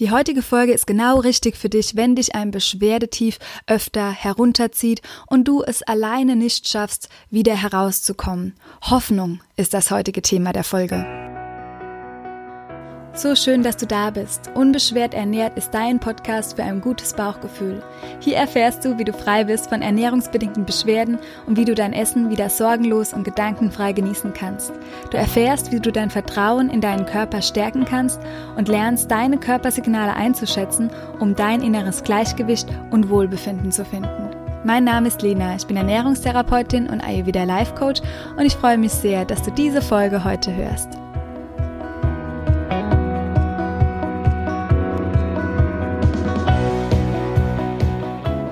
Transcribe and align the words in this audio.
Die 0.00 0.10
heutige 0.10 0.40
Folge 0.40 0.72
ist 0.72 0.86
genau 0.86 1.20
richtig 1.20 1.58
für 1.58 1.68
dich, 1.68 1.94
wenn 1.94 2.16
dich 2.16 2.34
ein 2.34 2.50
Beschwerdetief 2.50 3.38
öfter 3.66 4.10
herunterzieht 4.10 5.02
und 5.26 5.46
du 5.46 5.62
es 5.62 5.82
alleine 5.82 6.36
nicht 6.36 6.66
schaffst, 6.66 7.10
wieder 7.28 7.54
herauszukommen. 7.54 8.54
Hoffnung 8.80 9.42
ist 9.56 9.74
das 9.74 9.90
heutige 9.90 10.22
Thema 10.22 10.54
der 10.54 10.64
Folge. 10.64 11.29
So 13.12 13.34
schön, 13.34 13.64
dass 13.64 13.76
du 13.76 13.86
da 13.86 14.10
bist. 14.10 14.50
Unbeschwert 14.54 15.14
ernährt 15.14 15.58
ist 15.58 15.74
dein 15.74 15.98
Podcast 15.98 16.54
für 16.54 16.62
ein 16.62 16.80
gutes 16.80 17.12
Bauchgefühl. 17.12 17.82
Hier 18.20 18.36
erfährst 18.36 18.84
du, 18.84 18.98
wie 18.98 19.04
du 19.04 19.12
frei 19.12 19.44
bist 19.44 19.68
von 19.68 19.82
ernährungsbedingten 19.82 20.64
Beschwerden 20.64 21.18
und 21.46 21.58
wie 21.58 21.64
du 21.64 21.74
dein 21.74 21.92
Essen 21.92 22.30
wieder 22.30 22.48
sorgenlos 22.48 23.12
und 23.12 23.24
gedankenfrei 23.24 23.92
genießen 23.92 24.32
kannst. 24.32 24.72
Du 25.10 25.16
erfährst, 25.16 25.72
wie 25.72 25.80
du 25.80 25.90
dein 25.90 26.08
Vertrauen 26.08 26.70
in 26.70 26.80
deinen 26.80 27.04
Körper 27.04 27.42
stärken 27.42 27.84
kannst 27.84 28.20
und 28.56 28.68
lernst, 28.68 29.10
deine 29.10 29.38
Körpersignale 29.38 30.14
einzuschätzen, 30.14 30.90
um 31.18 31.34
dein 31.34 31.62
inneres 31.62 32.04
Gleichgewicht 32.04 32.68
und 32.90 33.10
Wohlbefinden 33.10 33.72
zu 33.72 33.84
finden. 33.84 34.30
Mein 34.62 34.84
Name 34.84 35.08
ist 35.08 35.20
Lena, 35.20 35.56
ich 35.56 35.66
bin 35.66 35.76
Ernährungstherapeutin 35.76 36.88
und 36.88 37.00
Ayurveda 37.00 37.42
Life 37.42 37.74
Coach 37.74 38.02
und 38.36 38.46
ich 38.46 38.54
freue 38.54 38.78
mich 38.78 38.92
sehr, 38.92 39.24
dass 39.24 39.42
du 39.42 39.50
diese 39.50 39.82
Folge 39.82 40.22
heute 40.22 40.54
hörst. 40.54 40.99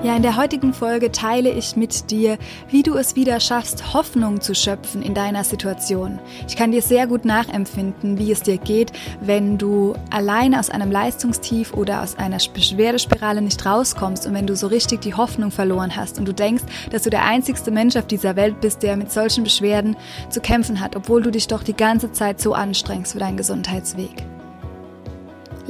Ja, 0.08 0.16
in 0.16 0.22
der 0.22 0.38
heutigen 0.38 0.72
Folge 0.72 1.12
teile 1.12 1.50
ich 1.50 1.76
mit 1.76 2.10
dir, 2.10 2.38
wie 2.70 2.82
du 2.82 2.94
es 2.94 3.14
wieder 3.14 3.40
schaffst, 3.40 3.92
Hoffnung 3.92 4.40
zu 4.40 4.54
schöpfen 4.54 5.02
in 5.02 5.12
deiner 5.12 5.44
Situation. 5.44 6.18
Ich 6.48 6.56
kann 6.56 6.72
dir 6.72 6.80
sehr 6.80 7.06
gut 7.06 7.26
nachempfinden, 7.26 8.18
wie 8.18 8.32
es 8.32 8.40
dir 8.40 8.56
geht, 8.56 8.90
wenn 9.20 9.58
du 9.58 9.92
alleine 10.08 10.60
aus 10.60 10.70
einem 10.70 10.90
Leistungstief 10.90 11.74
oder 11.74 12.02
aus 12.02 12.16
einer 12.16 12.38
Beschwerdespirale 12.54 13.42
nicht 13.42 13.66
rauskommst 13.66 14.26
und 14.26 14.32
wenn 14.32 14.46
du 14.46 14.56
so 14.56 14.68
richtig 14.68 15.02
die 15.02 15.12
Hoffnung 15.12 15.50
verloren 15.50 15.94
hast 15.94 16.18
und 16.18 16.26
du 16.26 16.32
denkst, 16.32 16.64
dass 16.90 17.02
du 17.02 17.10
der 17.10 17.26
einzigste 17.26 17.70
Mensch 17.70 17.94
auf 17.96 18.06
dieser 18.06 18.34
Welt 18.34 18.62
bist, 18.62 18.82
der 18.82 18.96
mit 18.96 19.12
solchen 19.12 19.44
Beschwerden 19.44 19.94
zu 20.30 20.40
kämpfen 20.40 20.80
hat, 20.80 20.96
obwohl 20.96 21.20
du 21.20 21.30
dich 21.30 21.48
doch 21.48 21.62
die 21.62 21.76
ganze 21.76 22.12
Zeit 22.12 22.40
so 22.40 22.54
anstrengst 22.54 23.12
für 23.12 23.18
deinen 23.18 23.36
Gesundheitsweg. 23.36 24.24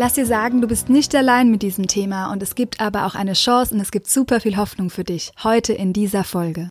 Lass 0.01 0.13
dir 0.13 0.27
sagen, 0.27 0.61
du 0.61 0.69
bist 0.69 0.89
nicht 0.89 1.13
allein 1.17 1.51
mit 1.51 1.63
diesem 1.63 1.89
Thema 1.89 2.31
und 2.31 2.41
es 2.41 2.55
gibt 2.55 2.81
aber 2.81 3.05
auch 3.05 3.17
eine 3.17 3.33
Chance 3.33 3.75
und 3.75 3.81
es 3.81 3.91
gibt 3.91 4.09
super 4.09 4.39
viel 4.39 4.57
Hoffnung 4.57 4.91
für 4.91 5.03
dich 5.03 5.33
heute 5.43 5.73
in 5.73 5.93
dieser 5.93 6.23
Folge. 6.23 6.69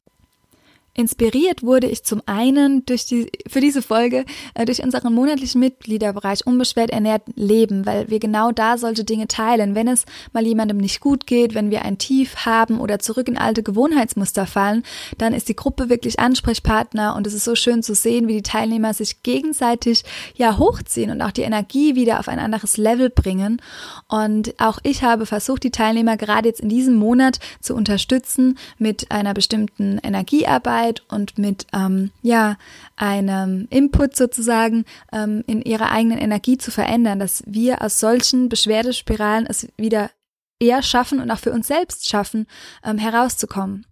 Inspiriert 0.99 1.61
wurde 1.61 1.85
ich 1.85 2.03
zum 2.03 2.23
einen 2.25 2.83
durch 2.87 3.05
die, 3.05 3.29
für 3.47 3.61
diese 3.61 3.83
Folge 3.83 4.25
äh, 4.55 4.65
durch 4.65 4.83
unseren 4.83 5.13
monatlichen 5.13 5.61
Mitgliederbereich 5.61 6.47
Unbeschwert 6.47 6.89
ernährt 6.89 7.21
Leben, 7.35 7.85
weil 7.85 8.09
wir 8.09 8.17
genau 8.17 8.51
da 8.51 8.79
solche 8.79 9.03
Dinge 9.03 9.27
teilen. 9.27 9.75
Wenn 9.75 9.87
es 9.87 10.05
mal 10.33 10.43
jemandem 10.43 10.77
nicht 10.77 10.99
gut 10.99 11.27
geht, 11.27 11.53
wenn 11.53 11.69
wir 11.69 11.83
ein 11.83 11.99
Tief 11.99 12.47
haben 12.47 12.79
oder 12.79 12.97
zurück 12.97 13.27
in 13.27 13.37
alte 13.37 13.61
Gewohnheitsmuster 13.61 14.47
fallen, 14.47 14.81
dann 15.19 15.35
ist 15.35 15.49
die 15.49 15.55
Gruppe 15.55 15.89
wirklich 15.89 16.19
Ansprechpartner 16.19 17.15
und 17.15 17.27
es 17.27 17.35
ist 17.35 17.45
so 17.45 17.53
schön 17.53 17.83
zu 17.83 17.93
sehen, 17.93 18.27
wie 18.27 18.33
die 18.33 18.41
Teilnehmer 18.41 18.95
sich 18.95 19.21
gegenseitig 19.21 20.03
ja 20.33 20.57
hochziehen 20.57 21.11
und 21.11 21.21
auch 21.21 21.29
die 21.29 21.43
Energie 21.43 21.93
wieder 21.93 22.19
auf 22.19 22.27
ein 22.27 22.39
anderes 22.39 22.75
Level 22.77 23.11
bringen. 23.11 23.61
Und 24.07 24.59
auch 24.59 24.79
ich 24.81 25.03
habe 25.03 25.27
versucht, 25.27 25.61
die 25.61 25.69
Teilnehmer 25.69 26.17
gerade 26.17 26.49
jetzt 26.49 26.61
in 26.61 26.69
diesem 26.69 26.95
Monat 26.95 27.37
zu 27.61 27.75
unterstützen 27.75 28.57
mit 28.79 29.11
einer 29.11 29.35
bestimmten 29.35 29.99
Energiearbeit 29.99 30.86
Arbeit 30.87 31.03
und 31.09 31.37
mit 31.37 31.67
ähm, 31.73 32.11
ja 32.21 32.57
einem 32.95 33.67
Input 33.69 34.15
sozusagen 34.15 34.85
ähm, 35.11 35.43
in 35.47 35.61
ihrer 35.61 35.91
eigenen 35.91 36.17
Energie 36.17 36.57
zu 36.57 36.71
verändern, 36.71 37.19
dass 37.19 37.43
wir 37.45 37.81
aus 37.81 37.99
solchen 37.99 38.49
Beschwerdespiralen 38.49 39.45
es 39.47 39.67
wieder 39.77 40.09
eher 40.59 40.81
schaffen 40.81 41.19
und 41.19 41.29
auch 41.29 41.39
für 41.39 41.51
uns 41.51 41.67
selbst 41.67 42.09
schaffen, 42.09 42.47
ähm, 42.83 42.97
herauszukommen. 42.97 43.85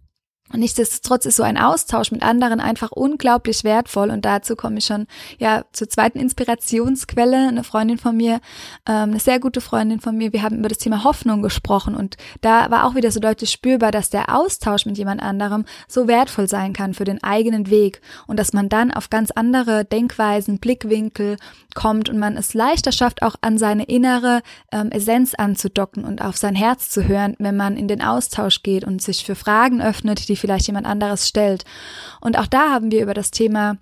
Und 0.52 0.60
nichtsdestotrotz 0.60 1.26
ist 1.26 1.36
so 1.36 1.42
ein 1.42 1.58
Austausch 1.58 2.12
mit 2.12 2.22
anderen 2.22 2.60
einfach 2.60 2.92
unglaublich 2.92 3.64
wertvoll. 3.64 4.10
Und 4.10 4.24
dazu 4.24 4.54
komme 4.54 4.78
ich 4.78 4.86
schon 4.86 5.06
ja 5.38 5.64
zur 5.72 5.88
zweiten 5.88 6.18
Inspirationsquelle. 6.18 7.48
Eine 7.48 7.64
Freundin 7.64 7.98
von 7.98 8.16
mir, 8.16 8.40
ähm, 8.86 9.10
eine 9.10 9.20
sehr 9.20 9.40
gute 9.40 9.60
Freundin 9.60 10.00
von 10.00 10.16
mir, 10.16 10.32
wir 10.32 10.42
haben 10.42 10.58
über 10.58 10.68
das 10.68 10.78
Thema 10.78 11.02
Hoffnung 11.02 11.42
gesprochen. 11.42 11.96
Und 11.96 12.16
da 12.42 12.70
war 12.70 12.86
auch 12.86 12.94
wieder 12.94 13.10
so 13.10 13.18
deutlich 13.18 13.50
spürbar, 13.50 13.90
dass 13.90 14.08
der 14.08 14.34
Austausch 14.34 14.86
mit 14.86 14.96
jemand 14.98 15.20
anderem 15.20 15.64
so 15.88 16.06
wertvoll 16.06 16.48
sein 16.48 16.72
kann 16.72 16.94
für 16.94 17.04
den 17.04 17.22
eigenen 17.24 17.68
Weg. 17.68 18.00
Und 18.28 18.38
dass 18.38 18.52
man 18.52 18.68
dann 18.68 18.92
auf 18.92 19.10
ganz 19.10 19.32
andere 19.32 19.84
Denkweisen, 19.84 20.58
Blickwinkel 20.58 21.38
kommt 21.74 22.08
und 22.08 22.18
man 22.18 22.36
es 22.36 22.54
leichter 22.54 22.92
schafft, 22.92 23.22
auch 23.22 23.34
an 23.40 23.58
seine 23.58 23.84
innere 23.84 24.42
ähm, 24.70 24.90
Essenz 24.90 25.34
anzudocken 25.34 26.04
und 26.04 26.22
auf 26.22 26.36
sein 26.36 26.54
Herz 26.54 26.88
zu 26.88 27.06
hören, 27.08 27.34
wenn 27.38 27.56
man 27.56 27.76
in 27.76 27.88
den 27.88 28.00
Austausch 28.00 28.62
geht 28.62 28.84
und 28.84 29.02
sich 29.02 29.24
für 29.24 29.34
Fragen 29.34 29.82
öffnet, 29.82 30.28
die 30.28 30.35
die 30.36 30.40
vielleicht 30.40 30.66
jemand 30.66 30.86
anderes 30.86 31.26
stellt. 31.26 31.64
Und 32.20 32.38
auch 32.38 32.46
da 32.46 32.70
haben 32.70 32.90
wir 32.90 33.02
über 33.02 33.14
das 33.14 33.30
Thema 33.30 33.78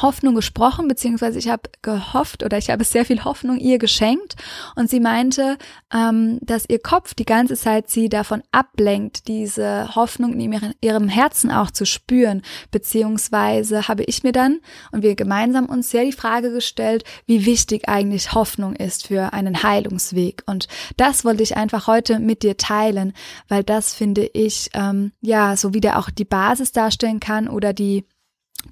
Hoffnung 0.00 0.34
gesprochen, 0.34 0.88
beziehungsweise 0.88 1.38
ich 1.38 1.48
habe 1.48 1.70
gehofft 1.82 2.42
oder 2.42 2.58
ich 2.58 2.70
habe 2.70 2.84
sehr 2.84 3.04
viel 3.04 3.24
Hoffnung 3.24 3.58
ihr 3.58 3.78
geschenkt. 3.78 4.36
Und 4.76 4.88
sie 4.88 5.00
meinte, 5.00 5.58
ähm, 5.92 6.38
dass 6.40 6.68
ihr 6.68 6.78
Kopf 6.78 7.14
die 7.14 7.24
ganze 7.24 7.56
Zeit 7.56 7.90
sie 7.90 8.08
davon 8.08 8.42
ablenkt, 8.52 9.28
diese 9.28 9.94
Hoffnung 9.94 10.32
in 10.38 10.72
ihrem, 10.80 11.08
Herzen 11.08 11.50
auch 11.50 11.70
zu 11.70 11.84
spüren, 11.84 12.42
beziehungsweise 12.70 13.88
habe 13.88 14.04
ich 14.04 14.22
mir 14.22 14.32
dann 14.32 14.60
und 14.92 15.02
wir 15.02 15.14
gemeinsam 15.14 15.66
uns 15.66 15.90
sehr 15.90 16.04
die 16.04 16.12
Frage 16.12 16.52
gestellt, 16.52 17.04
wie 17.26 17.44
wichtig 17.44 17.88
eigentlich 17.88 18.32
Hoffnung 18.34 18.74
ist 18.76 19.08
für 19.08 19.32
einen 19.32 19.62
Heilungsweg. 19.62 20.42
Und 20.46 20.68
das 20.96 21.24
wollte 21.24 21.42
ich 21.42 21.56
einfach 21.56 21.86
heute 21.86 22.18
mit 22.18 22.42
dir 22.42 22.56
teilen, 22.56 23.12
weil 23.48 23.64
das 23.64 23.94
finde 23.94 24.24
ich 24.26 24.70
ähm, 24.74 25.12
ja 25.20 25.56
so 25.56 25.74
wieder 25.74 25.98
auch 25.98 26.10
die 26.10 26.24
Basis 26.24 26.72
darstellen 26.72 27.20
kann 27.20 27.48
oder 27.48 27.72
die 27.72 28.04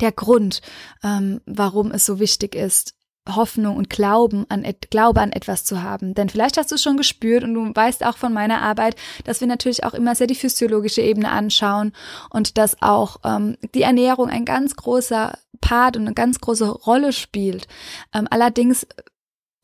der 0.00 0.12
Grund, 0.12 0.62
ähm, 1.02 1.40
warum 1.46 1.90
es 1.90 2.06
so 2.06 2.18
wichtig 2.20 2.54
ist, 2.54 2.94
Hoffnung 3.28 3.76
und 3.76 3.90
Glauben 3.90 4.46
an 4.48 4.64
Glaube 4.90 5.20
an 5.20 5.32
etwas 5.32 5.64
zu 5.64 5.82
haben. 5.82 6.14
Denn 6.14 6.28
vielleicht 6.28 6.56
hast 6.56 6.70
du 6.70 6.76
es 6.76 6.82
schon 6.82 6.96
gespürt 6.96 7.44
und 7.44 7.54
du 7.54 7.72
weißt 7.74 8.04
auch 8.04 8.16
von 8.16 8.32
meiner 8.32 8.62
Arbeit, 8.62 8.96
dass 9.24 9.40
wir 9.40 9.46
natürlich 9.46 9.84
auch 9.84 9.94
immer 9.94 10.14
sehr 10.14 10.26
die 10.26 10.34
physiologische 10.34 11.02
Ebene 11.02 11.30
anschauen 11.30 11.92
und 12.30 12.58
dass 12.58 12.80
auch 12.82 13.18
ähm, 13.24 13.56
die 13.74 13.82
Ernährung 13.82 14.28
ein 14.30 14.44
ganz 14.44 14.74
großer 14.74 15.38
Part 15.60 15.96
und 15.96 16.06
eine 16.06 16.14
ganz 16.14 16.40
große 16.40 16.68
Rolle 16.68 17.12
spielt. 17.12 17.68
Ähm, 18.14 18.26
allerdings 18.30 18.86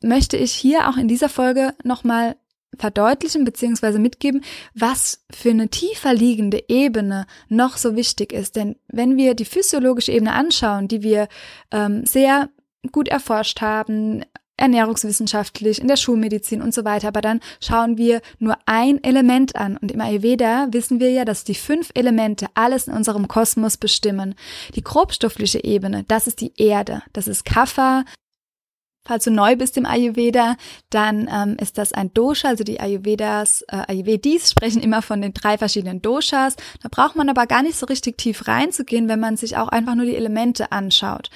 möchte 0.01 0.37
ich 0.37 0.53
hier 0.53 0.89
auch 0.89 0.97
in 0.97 1.07
dieser 1.07 1.29
Folge 1.29 1.73
nochmal 1.83 2.35
verdeutlichen 2.77 3.45
beziehungsweise 3.45 3.99
mitgeben, 3.99 4.43
was 4.73 5.23
für 5.31 5.49
eine 5.49 5.69
tiefer 5.69 6.13
liegende 6.13 6.63
Ebene 6.67 7.25
noch 7.49 7.77
so 7.77 7.95
wichtig 7.95 8.33
ist. 8.33 8.55
Denn 8.55 8.75
wenn 8.87 9.17
wir 9.17 9.33
die 9.33 9.45
physiologische 9.45 10.11
Ebene 10.11 10.33
anschauen, 10.33 10.87
die 10.87 11.03
wir 11.03 11.27
ähm, 11.71 12.05
sehr 12.05 12.49
gut 12.91 13.07
erforscht 13.07 13.61
haben, 13.61 14.23
ernährungswissenschaftlich, 14.57 15.79
in 15.79 15.87
der 15.87 15.97
Schulmedizin 15.97 16.61
und 16.61 16.73
so 16.73 16.83
weiter, 16.83 17.09
aber 17.09 17.21
dann 17.21 17.39
schauen 17.61 17.97
wir 17.97 18.21
nur 18.39 18.57
ein 18.65 19.03
Element 19.03 19.55
an. 19.55 19.77
Und 19.77 19.91
im 19.91 20.01
Ayurveda 20.01 20.67
wissen 20.71 20.99
wir 20.99 21.11
ja, 21.11 21.25
dass 21.25 21.43
die 21.43 21.55
fünf 21.55 21.91
Elemente 21.93 22.47
alles 22.55 22.87
in 22.87 22.93
unserem 22.93 23.27
Kosmos 23.27 23.77
bestimmen. 23.77 24.35
Die 24.75 24.83
grobstoffliche 24.83 25.63
Ebene, 25.63 26.03
das 26.07 26.27
ist 26.27 26.41
die 26.41 26.53
Erde, 26.57 27.03
das 27.13 27.27
ist 27.27 27.45
Kapha, 27.45 28.03
Falls 29.07 29.23
du 29.23 29.31
neu 29.31 29.55
bist 29.55 29.77
im 29.77 29.85
Ayurveda, 29.85 30.57
dann 30.89 31.29
ähm, 31.31 31.55
ist 31.61 31.77
das 31.77 31.93
ein 31.93 32.13
Dosha, 32.13 32.49
also 32.49 32.65
die 32.65 32.81
Ayurvedas, 32.81 33.61
äh, 33.69 33.83
Ayurvedis 33.87 34.51
sprechen 34.51 34.81
immer 34.81 35.01
von 35.01 35.21
den 35.21 35.33
drei 35.33 35.57
verschiedenen 35.57 36.01
Doshas. 36.01 36.57
Da 36.83 36.89
braucht 36.91 37.15
man 37.15 37.29
aber 37.29 37.47
gar 37.47 37.63
nicht 37.63 37.77
so 37.77 37.85
richtig 37.85 38.17
tief 38.17 38.49
reinzugehen, 38.49 39.07
wenn 39.07 39.21
man 39.21 39.37
sich 39.37 39.55
auch 39.55 39.69
einfach 39.69 39.95
nur 39.95 40.05
die 40.05 40.17
Elemente 40.17 40.73
anschaut. 40.73 41.29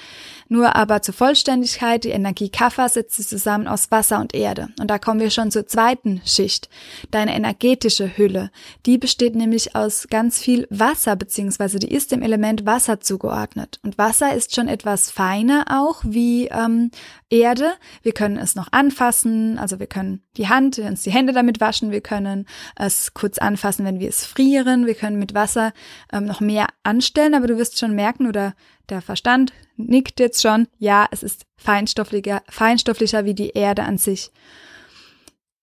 Nur 0.52 0.76
aber 0.76 1.00
zur 1.00 1.14
Vollständigkeit, 1.14 2.04
die 2.04 2.10
Energie 2.10 2.50
Kapha 2.50 2.86
setzt 2.86 3.16
sich 3.16 3.26
zusammen 3.26 3.66
aus 3.66 3.90
Wasser 3.90 4.20
und 4.20 4.34
Erde. 4.34 4.68
Und 4.78 4.90
da 4.90 4.98
kommen 4.98 5.18
wir 5.18 5.30
schon 5.30 5.50
zur 5.50 5.66
zweiten 5.66 6.20
Schicht. 6.26 6.68
Deine 7.10 7.34
energetische 7.34 8.18
Hülle. 8.18 8.50
Die 8.84 8.98
besteht 8.98 9.34
nämlich 9.34 9.74
aus 9.74 10.08
ganz 10.10 10.38
viel 10.38 10.66
Wasser, 10.68 11.16
beziehungsweise 11.16 11.78
die 11.78 11.90
ist 11.90 12.12
dem 12.12 12.20
Element 12.20 12.66
Wasser 12.66 13.00
zugeordnet. 13.00 13.80
Und 13.82 13.96
Wasser 13.96 14.34
ist 14.34 14.54
schon 14.54 14.68
etwas 14.68 15.10
feiner 15.10 15.64
auch 15.70 16.02
wie 16.04 16.48
ähm, 16.48 16.90
Erde. 17.30 17.72
Wir 18.02 18.12
können 18.12 18.36
es 18.36 18.54
noch 18.54 18.68
anfassen, 18.72 19.58
also 19.58 19.80
wir 19.80 19.86
können 19.86 20.20
die 20.36 20.48
Hand, 20.48 20.78
uns 20.78 21.02
die 21.02 21.12
Hände 21.12 21.32
damit 21.32 21.62
waschen, 21.62 21.92
wir 21.92 22.02
können 22.02 22.46
es 22.76 23.14
kurz 23.14 23.38
anfassen, 23.38 23.86
wenn 23.86 24.00
wir 24.00 24.08
es 24.10 24.26
frieren, 24.26 24.84
wir 24.84 24.94
können 24.94 25.18
mit 25.18 25.32
Wasser 25.32 25.72
ähm, 26.12 26.26
noch 26.26 26.40
mehr 26.40 26.66
anstellen, 26.82 27.32
aber 27.34 27.46
du 27.46 27.56
wirst 27.56 27.78
schon 27.78 27.94
merken 27.94 28.26
oder 28.26 28.52
der 28.88 29.02
Verstand 29.02 29.52
nickt 29.76 30.20
jetzt 30.20 30.42
schon, 30.42 30.68
ja, 30.78 31.06
es 31.10 31.22
ist 31.22 31.44
feinstofflicher, 31.56 32.42
feinstofflicher 32.48 33.24
wie 33.24 33.34
die 33.34 33.50
Erde 33.50 33.84
an 33.84 33.98
sich. 33.98 34.30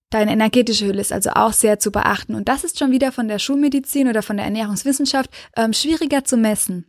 Deine 0.10 0.32
energetische 0.32 0.88
Hülle 0.88 1.02
ist 1.02 1.14
also 1.14 1.32
auch 1.32 1.54
sehr 1.54 1.80
zu 1.80 1.92
beachten 1.92 2.34
und 2.34 2.50
das 2.50 2.64
ist 2.64 2.80
schon 2.80 2.92
wieder 2.92 3.12
von 3.12 3.28
der 3.28 3.38
Schulmedizin 3.38 4.08
oder 4.08 4.24
von 4.24 4.38
der 4.38 4.46
Ernährungswissenschaft 4.46 5.30
ähm, 5.56 5.74
schwieriger 5.74 6.24
zu 6.24 6.36
messen. 6.38 6.86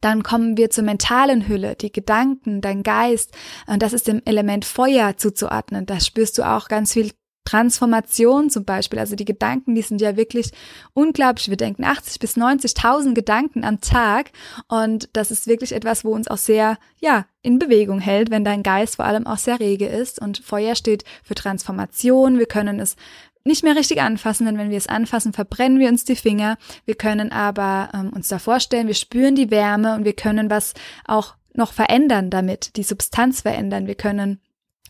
Dann 0.00 0.22
kommen 0.22 0.56
wir 0.56 0.70
zur 0.70 0.84
mentalen 0.84 1.48
Hülle, 1.48 1.76
die 1.76 1.92
Gedanken, 1.92 2.60
dein 2.60 2.82
Geist. 2.82 3.32
Und 3.66 3.82
das 3.82 3.92
ist 3.92 4.08
dem 4.08 4.20
Element 4.24 4.64
Feuer 4.64 5.16
zuzuordnen. 5.16 5.86
Da 5.86 6.00
spürst 6.00 6.38
du 6.38 6.42
auch 6.42 6.68
ganz 6.68 6.92
viel 6.92 7.12
Transformation 7.46 8.50
zum 8.50 8.64
Beispiel, 8.64 8.98
also 8.98 9.16
die 9.16 9.24
Gedanken, 9.24 9.74
die 9.74 9.82
sind 9.82 10.02
ja 10.02 10.16
wirklich 10.16 10.50
unglaublich. 10.92 11.48
Wir 11.48 11.56
denken 11.56 11.84
80 11.84 12.18
bis 12.18 12.36
90.000 12.36 13.14
Gedanken 13.14 13.64
am 13.64 13.80
Tag 13.80 14.32
und 14.68 15.08
das 15.14 15.30
ist 15.30 15.46
wirklich 15.46 15.72
etwas, 15.72 16.04
wo 16.04 16.10
uns 16.10 16.28
auch 16.28 16.36
sehr, 16.36 16.76
ja, 17.00 17.24
in 17.42 17.58
Bewegung 17.58 18.00
hält, 18.00 18.30
wenn 18.30 18.44
dein 18.44 18.62
Geist 18.62 18.96
vor 18.96 19.04
allem 19.04 19.26
auch 19.26 19.38
sehr 19.38 19.60
rege 19.60 19.86
ist 19.86 20.20
und 20.20 20.38
Feuer 20.38 20.74
steht 20.74 21.04
für 21.22 21.34
Transformation. 21.34 22.38
Wir 22.38 22.46
können 22.46 22.80
es 22.80 22.96
nicht 23.44 23.62
mehr 23.62 23.76
richtig 23.76 24.02
anfassen, 24.02 24.44
denn 24.44 24.58
wenn 24.58 24.70
wir 24.70 24.76
es 24.76 24.88
anfassen, 24.88 25.32
verbrennen 25.32 25.78
wir 25.78 25.88
uns 25.88 26.04
die 26.04 26.16
Finger. 26.16 26.58
Wir 26.84 26.96
können 26.96 27.30
aber 27.30 27.90
ähm, 27.94 28.10
uns 28.12 28.26
da 28.28 28.40
vorstellen, 28.40 28.88
wir 28.88 28.94
spüren 28.94 29.36
die 29.36 29.52
Wärme 29.52 29.94
und 29.94 30.04
wir 30.04 30.14
können 30.14 30.50
was 30.50 30.74
auch 31.06 31.36
noch 31.54 31.72
verändern 31.72 32.28
damit, 32.28 32.76
die 32.76 32.82
Substanz 32.82 33.42
verändern. 33.42 33.86
Wir 33.86 33.94
können 33.94 34.40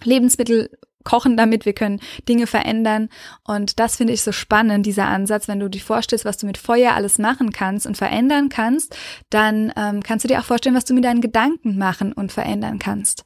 Lebensmittel 0.03 0.71
kochen 1.07 1.39
damit, 1.39 1.65
wir 1.65 1.73
können 1.73 2.01
Dinge 2.29 2.47
verändern. 2.47 3.09
Und 3.45 3.79
das 3.81 3.97
finde 3.97 4.13
ich 4.13 4.23
so 4.23 4.33
spannend, 4.33 4.85
dieser 4.85 5.07
Ansatz. 5.07 5.49
Wenn 5.49 5.61
du 5.61 5.71
dir 5.71 5.81
vorstellst, 5.81 6.27
was 6.27 6.37
du 6.37 6.45
mit 6.45 6.59
Feuer 6.59 6.93
alles 6.93 7.19
machen 7.19 7.51
kannst 7.53 7.87
und 7.87 7.97
verändern 7.97 8.51
kannst, 8.51 8.95
dann 9.31 9.73
ähm, 9.77 10.03
kannst 10.03 10.25
du 10.25 10.29
dir 10.29 10.41
auch 10.41 10.45
vorstellen, 10.45 10.77
was 10.77 10.85
du 10.85 10.93
mit 10.93 11.05
deinen 11.05 11.23
Gedanken 11.23 11.79
machen 11.79 12.13
und 12.13 12.33
verändern 12.33 12.79
kannst. 12.79 13.25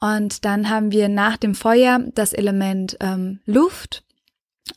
Und 0.00 0.44
dann 0.44 0.68
haben 0.68 0.92
wir 0.92 1.08
nach 1.08 1.38
dem 1.38 1.54
Feuer 1.54 2.00
das 2.14 2.34
Element 2.34 2.98
ähm, 3.00 3.40
Luft. 3.46 4.03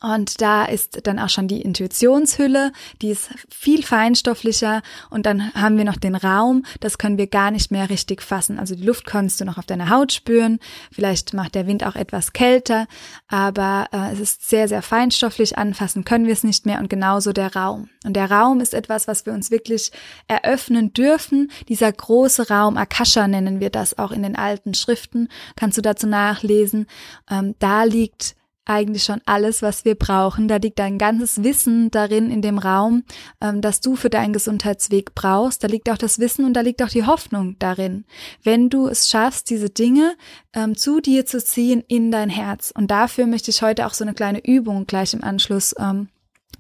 Und 0.02 0.42
da 0.42 0.66
ist 0.66 1.08
dann 1.08 1.18
auch 1.18 1.30
schon 1.30 1.48
die 1.48 1.62
Intuitionshülle, 1.62 2.74
die 3.02 3.12
ist 3.12 3.30
viel 3.50 3.84
feinstofflicher. 3.84 4.82
Und 5.10 5.26
dann 5.26 5.54
haben 5.54 5.78
wir 5.78 5.86
noch 5.86 5.96
den 5.96 6.16
Raum, 6.16 6.66
das 6.82 6.98
können 6.98 7.18
wir 7.18 7.28
gar 7.28 7.52
nicht 7.52 7.72
mehr 7.72 7.90
richtig 7.90 8.22
fassen. 8.22 8.60
Also 8.60 8.76
die 8.76 8.84
Luft 8.84 9.06
kannst 9.06 9.40
du 9.40 9.46
noch 9.46 9.58
auf 9.58 9.66
deiner 9.66 9.90
Haut 9.90 10.12
spüren. 10.12 10.60
Vielleicht 10.92 11.34
macht 11.34 11.56
der 11.56 11.68
Wind 11.68 11.86
auch 11.86 11.96
etwas 11.96 12.34
kälter, 12.34 12.86
aber 13.30 13.88
äh, 13.94 14.12
es 14.12 14.20
ist 14.20 14.50
sehr, 14.50 14.68
sehr 14.68 14.82
feinstofflich. 14.82 15.58
Anfassen 15.58 16.04
können 16.04 16.26
wir 16.26 16.34
es 16.34 16.44
nicht 16.44 16.66
mehr 16.66 16.80
und 16.80 16.90
genauso 16.90 17.32
der 17.32 17.56
Raum. 17.56 17.90
Und 18.04 18.14
der 18.14 18.30
Raum 18.30 18.60
ist 18.60 18.74
etwas, 18.74 19.08
was 19.08 19.26
wir 19.26 19.32
uns 19.32 19.52
wirklich 19.52 19.92
eröffnen 20.28 20.92
dürfen. 20.92 21.50
Dieser 21.70 21.94
große 21.94 22.50
Raum, 22.50 22.76
Akasha 22.76 23.26
nennen 23.28 23.62
wir 23.62 23.70
das 23.70 23.98
auch 23.98 24.12
in 24.12 24.24
den 24.24 24.36
alten 24.36 24.74
Schriften, 24.74 25.30
kannst 25.56 25.78
du 25.78 25.82
dazu 25.82 26.08
nachlesen. 26.08 26.88
Ähm, 27.32 27.56
da 27.60 27.84
liegt 27.84 28.36
eigentlich 28.68 29.04
schon 29.04 29.22
alles, 29.26 29.62
was 29.62 29.86
wir 29.86 29.96
brauchen. 29.96 30.48
Da 30.48 30.58
liegt 30.58 30.80
dein 30.80 30.98
ganzes 30.98 31.44
Wissen 31.44 31.92
darin 31.92 32.30
in 32.32 32.42
dem 32.42 32.58
Raum, 32.58 33.04
ähm, 33.42 33.62
das 33.62 33.82
du 33.82 33.96
für 33.96 34.10
deinen 34.10 34.34
Gesundheitsweg 34.34 35.16
brauchst. 35.16 35.64
Da 35.64 35.68
liegt 35.68 35.90
auch 35.90 35.98
das 35.98 36.20
Wissen 36.20 36.46
und 36.46 36.54
da 36.54 36.62
liegt 36.62 36.84
auch 36.84 36.90
die 36.90 37.06
Hoffnung 37.06 37.58
darin. 37.60 38.06
Wenn 38.44 38.70
du 38.70 38.88
es 38.88 39.10
schaffst, 39.10 39.50
diese 39.50 39.70
Dinge 39.70 40.16
ähm, 40.54 40.76
zu 40.76 41.00
dir 41.00 41.26
zu 41.26 41.44
ziehen 41.44 41.84
in 41.88 42.12
dein 42.12 42.30
Herz. 42.30 42.72
Und 42.76 42.92
dafür 42.92 43.28
möchte 43.28 43.52
ich 43.52 43.62
heute 43.62 43.86
auch 43.86 43.94
so 43.94 44.04
eine 44.04 44.14
kleine 44.14 44.46
Übung 44.46 44.88
gleich 44.88 45.14
im 45.14 45.24
Anschluss 45.24 45.76
ähm, 45.80 46.10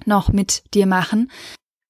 noch 0.06 0.30
mit 0.30 0.64
dir 0.74 0.86
machen. 0.86 1.30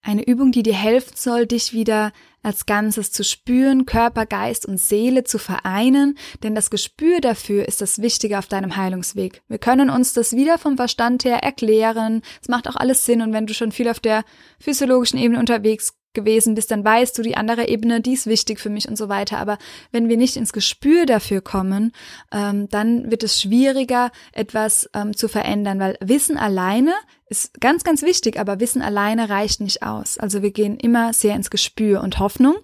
Eine 0.07 0.25
Übung, 0.25 0.54
die 0.54 0.63
dir 0.63 0.74
helfen 0.74 1.18
soll, 1.18 1.48
dich 1.48 1.74
wieder 1.74 2.13
als 2.42 2.65
Ganzes 2.65 3.12
zu 3.12 3.25
spüren, 3.25 3.86
Körper, 3.86 4.25
Geist 4.25 4.65
und 4.65 4.80
Seele 4.80 5.25
zu 5.25 5.38
vereinen, 5.38 6.18
denn 6.44 6.56
das 6.56 6.69
Gespür 6.69 7.19
dafür 7.19 7.68
ist 7.68 7.81
das 7.81 8.01
Wichtige 8.01 8.39
auf 8.39 8.48
deinem 8.48 8.77
Heilungsweg. 8.77 9.42
Wir 9.50 9.57
können 9.57 9.89
uns 9.89 10.13
das 10.13 10.33
wieder 10.33 10.57
vom 10.59 10.77
Verstand 10.77 11.25
her 11.25 11.44
erklären, 11.44 12.21
es 12.42 12.48
macht 12.48 12.69
auch 12.69 12.77
alles 12.77 13.06
Sinn 13.06 13.21
und 13.21 13.33
wenn 13.33 13.48
du 13.48 13.54
schon 13.54 13.74
viel 13.74 13.89
auf 13.89 14.00
der 14.00 14.24
physiologischen 14.62 15.19
Ebene 15.19 15.42
unterwegs 15.42 15.98
gewesen 16.13 16.56
bist, 16.56 16.71
dann 16.71 16.86
weißt 16.86 17.18
du, 17.18 17.21
die 17.21 17.36
andere 17.36 17.68
Ebene, 17.68 18.00
die 18.00 18.13
ist 18.13 18.27
wichtig 18.27 18.62
für 18.62 18.69
mich 18.69 18.88
und 18.88 18.98
so 18.98 19.09
weiter. 19.09 19.38
Aber 19.39 19.57
wenn 19.92 20.07
wir 20.07 20.15
nicht 20.15 20.38
ins 20.38 20.54
Gespür 20.54 21.06
dafür 21.06 21.42
kommen, 21.42 21.92
ähm, 22.31 22.69
dann 22.69 23.12
wird 23.12 23.24
es 23.24 23.42
schwieriger, 23.42 24.12
etwas 24.31 24.89
ähm, 24.94 25.15
zu 25.15 25.27
verändern, 25.27 25.80
weil 25.80 25.98
Wissen 26.00 26.38
alleine 26.38 26.94
ist 27.30 27.60
ganz, 27.60 27.84
ganz 27.84 28.02
wichtig, 28.04 28.40
aber 28.40 28.60
Wissen 28.60 28.82
alleine 28.82 29.30
reicht 29.30 29.60
nicht 29.62 29.84
aus. 29.84 30.18
Also 30.18 30.42
wir 30.42 30.52
gehen 30.52 30.78
immer 30.78 31.14
sehr 31.14 31.36
ins 31.36 31.50
Gespür 31.50 32.02
und 32.02 32.20
Hoffnung, 32.20 32.56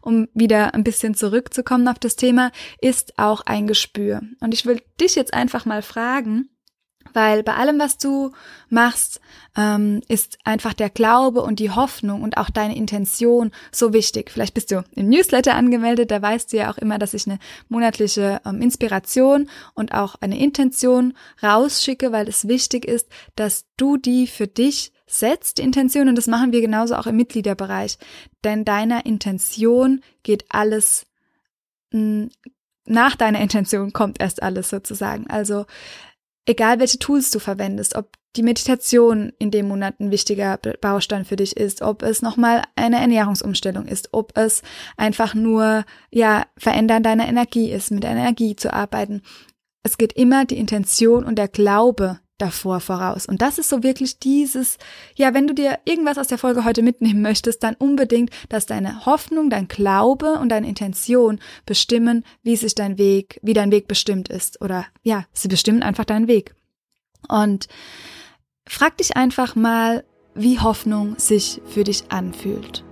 um 0.00 0.28
wieder 0.34 0.74
ein 0.74 0.84
bisschen 0.84 1.14
zurückzukommen 1.14 1.88
auf 1.88 1.98
das 1.98 2.16
Thema, 2.16 2.52
ist 2.80 3.18
auch 3.18 3.42
ein 3.42 3.66
Gespür. 3.66 4.22
Und 4.40 4.54
ich 4.54 4.66
will 4.66 4.80
dich 5.00 5.14
jetzt 5.14 5.34
einfach 5.34 5.64
mal 5.64 5.82
fragen, 5.82 6.48
weil 7.12 7.42
bei 7.42 7.54
allem, 7.54 7.78
was 7.78 7.98
du 7.98 8.32
machst, 8.68 9.20
ähm, 9.56 10.00
ist 10.08 10.38
einfach 10.44 10.72
der 10.72 10.90
Glaube 10.90 11.42
und 11.42 11.58
die 11.58 11.70
Hoffnung 11.70 12.22
und 12.22 12.36
auch 12.36 12.50
deine 12.50 12.76
Intention 12.76 13.50
so 13.70 13.92
wichtig. 13.92 14.30
Vielleicht 14.30 14.54
bist 14.54 14.70
du 14.70 14.84
im 14.92 15.08
Newsletter 15.08 15.54
angemeldet, 15.54 16.10
da 16.10 16.22
weißt 16.22 16.52
du 16.52 16.56
ja 16.56 16.72
auch 16.72 16.78
immer, 16.78 16.98
dass 16.98 17.14
ich 17.14 17.26
eine 17.26 17.38
monatliche 17.68 18.40
ähm, 18.46 18.62
Inspiration 18.62 19.48
und 19.74 19.92
auch 19.92 20.16
eine 20.20 20.38
Intention 20.38 21.14
rausschicke, 21.42 22.12
weil 22.12 22.28
es 22.28 22.48
wichtig 22.48 22.84
ist, 22.84 23.08
dass 23.36 23.66
du 23.76 23.96
die 23.96 24.26
für 24.26 24.46
dich 24.46 24.92
setzt, 25.06 25.58
die 25.58 25.62
Intention, 25.62 26.08
und 26.08 26.16
das 26.16 26.26
machen 26.26 26.52
wir 26.52 26.62
genauso 26.62 26.94
auch 26.94 27.06
im 27.06 27.16
Mitgliederbereich. 27.16 27.98
Denn 28.44 28.64
deiner 28.64 29.04
Intention 29.04 30.00
geht 30.22 30.46
alles 30.48 31.06
mh, 31.92 32.28
nach 32.84 33.16
deiner 33.16 33.40
Intention 33.40 33.92
kommt 33.92 34.20
erst 34.20 34.42
alles 34.42 34.68
sozusagen. 34.68 35.28
Also 35.28 35.66
egal 36.46 36.80
welche 36.80 36.98
Tools 36.98 37.30
du 37.30 37.38
verwendest, 37.38 37.94
ob 37.96 38.16
die 38.36 38.42
Meditation 38.42 39.32
in 39.38 39.50
dem 39.50 39.68
Monat 39.68 40.00
ein 40.00 40.10
wichtiger 40.10 40.58
Baustein 40.80 41.24
für 41.24 41.36
dich 41.36 41.56
ist, 41.56 41.82
ob 41.82 42.02
es 42.02 42.22
nochmal 42.22 42.62
eine 42.76 42.98
Ernährungsumstellung 42.98 43.86
ist, 43.86 44.08
ob 44.12 44.36
es 44.36 44.62
einfach 44.96 45.34
nur, 45.34 45.84
ja, 46.10 46.46
Verändern 46.56 47.02
deiner 47.02 47.28
Energie 47.28 47.70
ist, 47.70 47.90
mit 47.90 48.04
Energie 48.04 48.56
zu 48.56 48.72
arbeiten. 48.72 49.22
Es 49.82 49.98
geht 49.98 50.14
immer 50.14 50.44
die 50.44 50.58
Intention 50.58 51.24
und 51.24 51.36
der 51.36 51.48
Glaube 51.48 52.20
davor 52.42 52.80
voraus. 52.80 53.26
Und 53.26 53.40
das 53.40 53.58
ist 53.58 53.68
so 53.68 53.82
wirklich 53.82 54.18
dieses, 54.18 54.76
ja, 55.14 55.32
wenn 55.32 55.46
du 55.46 55.54
dir 55.54 55.78
irgendwas 55.84 56.18
aus 56.18 56.26
der 56.26 56.38
Folge 56.38 56.64
heute 56.64 56.82
mitnehmen 56.82 57.22
möchtest, 57.22 57.62
dann 57.62 57.76
unbedingt, 57.76 58.30
dass 58.48 58.66
deine 58.66 59.06
Hoffnung, 59.06 59.48
dein 59.48 59.68
Glaube 59.68 60.34
und 60.34 60.48
deine 60.48 60.68
Intention 60.68 61.38
bestimmen, 61.66 62.24
wie 62.42 62.56
sich 62.56 62.74
dein 62.74 62.98
Weg, 62.98 63.38
wie 63.42 63.54
dein 63.54 63.70
Weg 63.70 63.86
bestimmt 63.86 64.28
ist. 64.28 64.60
Oder 64.60 64.86
ja, 65.02 65.24
sie 65.32 65.48
bestimmen 65.48 65.82
einfach 65.82 66.04
deinen 66.04 66.26
Weg. 66.26 66.54
Und 67.28 67.68
frag 68.66 68.96
dich 68.96 69.16
einfach 69.16 69.54
mal, 69.54 70.04
wie 70.34 70.58
Hoffnung 70.58 71.14
sich 71.18 71.60
für 71.66 71.84
dich 71.84 72.10
anfühlt. 72.10 72.84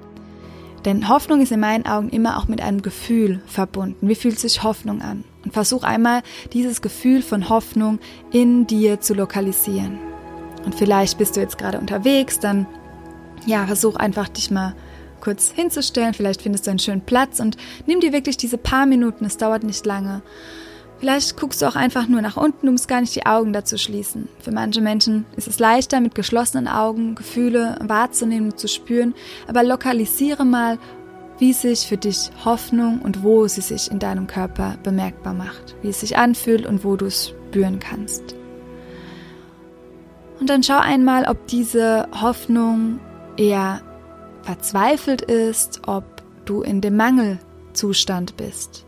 Denn 0.85 1.08
Hoffnung 1.08 1.41
ist 1.41 1.53
in 1.53 1.61
meinen 1.61 1.87
Augen 1.87 2.08
immer 2.11 2.38
auch 2.38 2.46
mit 2.46 2.61
einem 2.61 2.82
Gefühl 2.82 3.43
verbunden. 3.46 4.08
Wie 4.08 4.14
fühlt 4.14 4.38
sich 4.38 4.62
Hoffnung 4.62 5.03
an? 5.03 5.25
Und 5.44 5.52
versuch 5.52 5.84
einmal 5.84 6.22
dieses 6.52 6.82
Gefühl 6.82 7.22
von 7.22 7.48
Hoffnung 7.48 7.98
in 8.31 8.66
dir 8.66 9.00
zu 9.00 9.14
lokalisieren. 9.14 9.98
Und 10.64 10.74
vielleicht 10.74 11.17
bist 11.19 11.36
du 11.36 11.41
jetzt 11.41 11.56
gerade 11.56 11.79
unterwegs, 11.79 12.38
dann 12.38 12.67
ja, 13.46 13.67
versuch 13.67 13.96
einfach 13.96 14.29
dich 14.29 14.50
mal 14.50 14.74
kurz 15.20 15.50
hinzustellen. 15.50 16.15
Vielleicht 16.15 16.43
findest 16.43 16.67
du 16.67 16.70
einen 16.70 16.79
schönen 16.79 17.00
Platz 17.03 17.41
und 17.41 17.56
nimm 17.86 18.00
dir 18.00 18.12
wirklich 18.12 18.36
diese 18.36 18.58
paar 18.58 18.86
Minuten, 18.86 19.24
es 19.24 19.36
dauert 19.36 19.62
nicht 19.62 19.86
lange. 19.86 20.22
Vielleicht 20.98 21.38
guckst 21.38 21.62
du 21.62 21.67
auch 21.67 21.76
einfach 21.76 22.08
nur 22.08 22.20
nach 22.20 22.36
unten, 22.36 22.67
du 22.67 22.72
musst 22.72 22.86
gar 22.86 23.00
nicht 23.00 23.17
die 23.17 23.24
Augen 23.24 23.55
dazu 23.55 23.79
schließen. 23.79 24.29
Für 24.38 24.53
manche 24.53 24.82
Menschen 24.82 25.24
ist 25.34 25.48
es 25.48 25.58
leichter, 25.58 25.98
mit 25.98 26.15
geschlossenen 26.15 26.69
Augen 26.69 27.15
Gefühle 27.15 27.79
wahrzunehmen 27.81 28.50
und 28.50 28.58
zu 28.58 28.69
spüren, 28.69 29.15
aber 29.48 29.62
lokalisiere 29.62 30.44
mal, 30.44 30.79
wie 31.41 31.53
sich 31.55 31.87
für 31.87 31.97
dich 31.97 32.31
Hoffnung 32.44 33.01
und 33.01 33.23
wo 33.23 33.49
sie 33.49 33.63
sich 33.63 33.91
in 33.91 33.99
deinem 33.99 34.27
Körper 34.27 34.77
bemerkbar 34.82 35.35
macht, 35.35 35.75
wie 35.82 35.89
es 35.89 36.01
sich 36.01 36.17
anfühlt 36.17 36.67
und 36.67 36.85
wo 36.85 36.97
du 36.97 37.06
es 37.06 37.29
spüren 37.29 37.81
kannst. 37.81 38.37
Und 40.39 40.49
dann 40.49 40.63
schau 40.63 40.79
einmal, 40.79 41.25
ob 41.25 41.47
diese 41.47 42.09
Hoffnung 42.20 43.01
eher 43.37 43.81
verzweifelt 44.43 45.23
ist, 45.23 45.82
ob 45.87 46.05
du 46.44 46.63
in 46.63 46.81
dem 46.81 46.97
Mangelzustand 46.97 48.37
bist. 48.37 48.87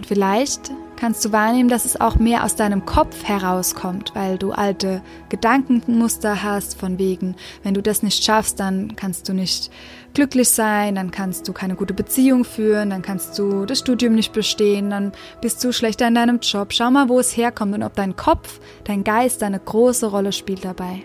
Und 0.00 0.06
vielleicht 0.06 0.70
kannst 0.96 1.22
du 1.26 1.30
wahrnehmen, 1.30 1.68
dass 1.68 1.84
es 1.84 2.00
auch 2.00 2.16
mehr 2.16 2.42
aus 2.42 2.56
deinem 2.56 2.86
Kopf 2.86 3.22
herauskommt, 3.22 4.12
weil 4.14 4.38
du 4.38 4.50
alte 4.50 5.02
Gedankenmuster 5.28 6.42
hast, 6.42 6.80
von 6.80 6.98
wegen, 6.98 7.36
wenn 7.62 7.74
du 7.74 7.82
das 7.82 8.02
nicht 8.02 8.24
schaffst, 8.24 8.58
dann 8.60 8.96
kannst 8.96 9.28
du 9.28 9.34
nicht 9.34 9.70
glücklich 10.14 10.48
sein, 10.48 10.94
dann 10.94 11.10
kannst 11.10 11.46
du 11.46 11.52
keine 11.52 11.74
gute 11.74 11.92
Beziehung 11.92 12.44
führen, 12.44 12.88
dann 12.88 13.02
kannst 13.02 13.38
du 13.38 13.66
das 13.66 13.80
Studium 13.80 14.14
nicht 14.14 14.32
bestehen, 14.32 14.88
dann 14.88 15.12
bist 15.42 15.62
du 15.62 15.70
schlechter 15.70 16.08
in 16.08 16.14
deinem 16.14 16.40
Job. 16.40 16.72
Schau 16.72 16.90
mal, 16.90 17.10
wo 17.10 17.20
es 17.20 17.36
herkommt 17.36 17.74
und 17.74 17.82
ob 17.82 17.94
dein 17.94 18.16
Kopf, 18.16 18.58
dein 18.84 19.04
Geist 19.04 19.42
eine 19.42 19.60
große 19.60 20.06
Rolle 20.06 20.32
spielt 20.32 20.64
dabei. 20.64 21.04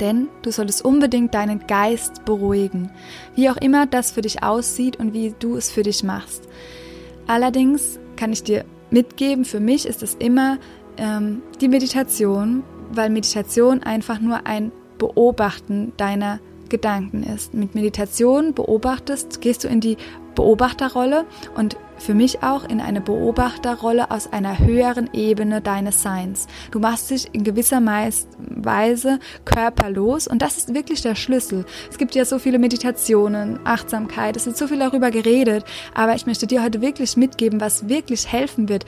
Denn 0.00 0.26
du 0.42 0.50
solltest 0.50 0.84
unbedingt 0.84 1.34
deinen 1.34 1.68
Geist 1.68 2.24
beruhigen, 2.24 2.90
wie 3.36 3.48
auch 3.48 3.58
immer 3.58 3.86
das 3.86 4.10
für 4.10 4.22
dich 4.22 4.42
aussieht 4.42 4.96
und 4.96 5.12
wie 5.12 5.36
du 5.38 5.54
es 5.54 5.70
für 5.70 5.84
dich 5.84 6.02
machst. 6.02 6.48
Allerdings 7.28 8.00
kann 8.16 8.32
ich 8.32 8.42
dir 8.42 8.64
mitgeben, 8.90 9.44
für 9.44 9.60
mich 9.60 9.86
ist 9.86 10.02
es 10.02 10.14
immer 10.14 10.58
ähm, 10.96 11.42
die 11.60 11.68
Meditation, 11.68 12.64
weil 12.90 13.10
Meditation 13.10 13.82
einfach 13.82 14.18
nur 14.18 14.46
ein 14.46 14.72
Beobachten 14.96 15.92
deiner 15.98 16.40
Gedanken 16.68 17.22
ist. 17.22 17.54
Mit 17.54 17.74
Meditation 17.74 18.54
beobachtest, 18.54 19.40
gehst 19.40 19.64
du 19.64 19.68
in 19.68 19.80
die 19.80 19.96
Beobachterrolle 20.34 21.26
und 21.56 21.76
für 21.96 22.14
mich 22.14 22.44
auch 22.44 22.64
in 22.68 22.80
eine 22.80 23.00
Beobachterrolle 23.00 24.10
aus 24.12 24.32
einer 24.32 24.60
höheren 24.60 25.10
Ebene 25.12 25.60
deines 25.60 26.02
Seins. 26.02 26.46
Du 26.70 26.78
machst 26.78 27.10
dich 27.10 27.28
in 27.32 27.42
gewisser 27.42 27.80
Weise 27.84 29.18
körperlos 29.44 30.28
und 30.28 30.40
das 30.40 30.58
ist 30.58 30.74
wirklich 30.74 31.02
der 31.02 31.16
Schlüssel. 31.16 31.64
Es 31.90 31.98
gibt 31.98 32.14
ja 32.14 32.24
so 32.24 32.38
viele 32.38 32.60
Meditationen, 32.60 33.58
Achtsamkeit, 33.64 34.36
es 34.36 34.46
wird 34.46 34.56
so 34.56 34.68
viel 34.68 34.78
darüber 34.78 35.10
geredet, 35.10 35.64
aber 35.94 36.14
ich 36.14 36.26
möchte 36.26 36.46
dir 36.46 36.62
heute 36.62 36.80
wirklich 36.80 37.16
mitgeben, 37.16 37.60
was 37.60 37.88
wirklich 37.88 38.30
helfen 38.30 38.68
wird, 38.68 38.84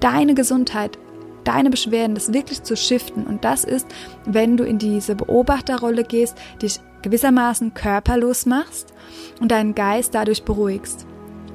deine 0.00 0.34
Gesundheit 0.34 0.98
deine 1.46 1.70
Beschwerden, 1.70 2.14
das 2.14 2.32
wirklich 2.32 2.62
zu 2.64 2.76
shiften. 2.76 3.24
Und 3.24 3.44
das 3.44 3.64
ist, 3.64 3.86
wenn 4.24 4.56
du 4.56 4.64
in 4.64 4.78
diese 4.78 5.14
Beobachterrolle 5.14 6.02
gehst, 6.02 6.36
dich 6.60 6.80
gewissermaßen 7.06 7.72
körperlos 7.72 8.46
machst 8.46 8.92
und 9.40 9.52
deinen 9.52 9.76
Geist 9.76 10.12
dadurch 10.12 10.42
beruhigst. 10.42 11.06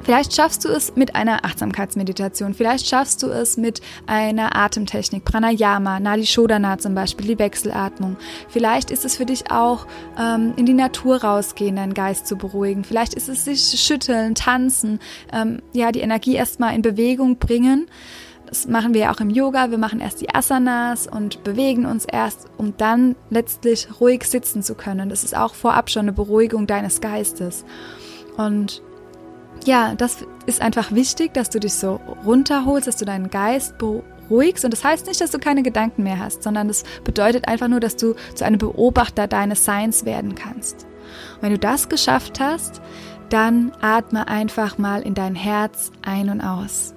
Vielleicht 0.01 0.34
schaffst 0.34 0.63
du 0.63 0.70
es 0.70 0.96
mit 0.96 1.13
einer 1.13 1.43
Achtsamkeitsmeditation, 1.46 2.53
vielleicht 2.53 2.88
schaffst 2.88 3.22
du 3.22 3.27
es 3.27 3.58
mit 3.58 3.81
einer 4.08 4.55
Atemtechnik, 4.55 5.25
Pranayama, 5.25 6.00
Nadi 6.00 6.25
Shodhana 6.25 6.77
zum 6.77 6.96
Beispiel, 6.96 7.27
die 7.27 7.38
Wechselatmung. 7.38 8.15
Vielleicht 8.48 8.91
ist 8.91 9.03
es 9.03 9.17
für 9.17 9.25
dich 9.25 9.51
auch 9.51 9.86
ähm, 10.17 10.53
in 10.55 10.65
die 10.65 10.74
Natur 10.74 11.22
rausgehen, 11.22 11.75
deinen 11.75 11.93
Geist 11.93 12.27
zu 12.27 12.38
beruhigen. 12.38 12.86
Vielleicht 12.86 13.13
ist 13.13 13.27
es 13.27 13.43
sich 13.43 13.79
schütteln, 13.79 14.34
tanzen, 14.34 15.00
ähm, 15.34 15.62
ja, 15.74 15.91
die 15.91 16.01
Energie 16.01 16.36
erstmal 16.36 16.74
in 16.75 16.81
Bewegung 16.81 17.38
bringen. 17.38 17.88
Das 18.51 18.67
machen 18.67 18.93
wir 18.93 19.01
ja 19.01 19.13
auch 19.13 19.22
im 19.22 19.29
Yoga. 19.29 19.72
Wir 19.72 19.77
machen 19.77 20.01
erst 20.01 20.20
die 20.20 20.36
Asanas 20.36 21.08
und 21.08 21.41
bewegen 21.46 21.86
uns 21.86 22.03
erst, 22.03 22.48
um 22.58 22.75
dann 22.75 23.15
letztlich 23.29 23.88
ruhig 24.01 24.25
sitzen 24.25 24.62
zu 24.62 24.75
können. 24.75 25.08
Das 25.08 25.24
ist 25.24 25.38
auch 25.38 25.55
vorab 25.55 25.89
schon 25.89 26.01
eine 26.01 26.12
Beruhigung 26.12 26.67
deines 26.67 27.00
Geistes. 27.00 27.63
Und 28.36 28.84
ja, 29.63 29.96
das 29.96 30.17
ist 30.48 30.62
einfach 30.62 30.91
wichtig, 30.91 31.34
dass 31.34 31.50
du 31.50 31.62
dich 31.62 31.74
so 31.74 32.01
runterholst, 32.25 32.88
dass 32.89 32.98
du 32.98 33.05
deinen 33.05 33.29
Geist 33.29 33.77
beruhigst. 33.77 34.65
Und 34.65 34.74
das 34.74 34.84
heißt 34.84 35.08
nicht, 35.08 35.22
dass 35.22 35.31
du 35.31 35.39
keine 35.39 35.63
Gedanken 35.63 36.03
mehr 36.03 36.20
hast, 36.20 36.43
sondern 36.43 36.67
das 36.67 36.84
bedeutet 37.05 37.48
einfach 37.48 37.70
nur, 37.70 37.79
dass 37.79 37.96
du 37.96 38.15
zu 38.36 38.43
einem 38.43 38.58
Beobachter 38.58 39.27
deines 39.27 39.63
Seins 39.63 40.03
werden 40.03 40.36
kannst. 40.36 40.88
Und 41.36 41.43
wenn 41.43 41.51
du 41.51 41.60
das 41.60 41.88
geschafft 41.88 42.41
hast, 42.41 42.81
dann 43.29 43.72
atme 43.79 44.27
einfach 44.27 44.77
mal 44.77 45.03
in 45.03 45.13
dein 45.13 45.36
Herz 45.36 45.93
ein 46.01 46.29
und 46.29 46.41
aus. 46.41 46.96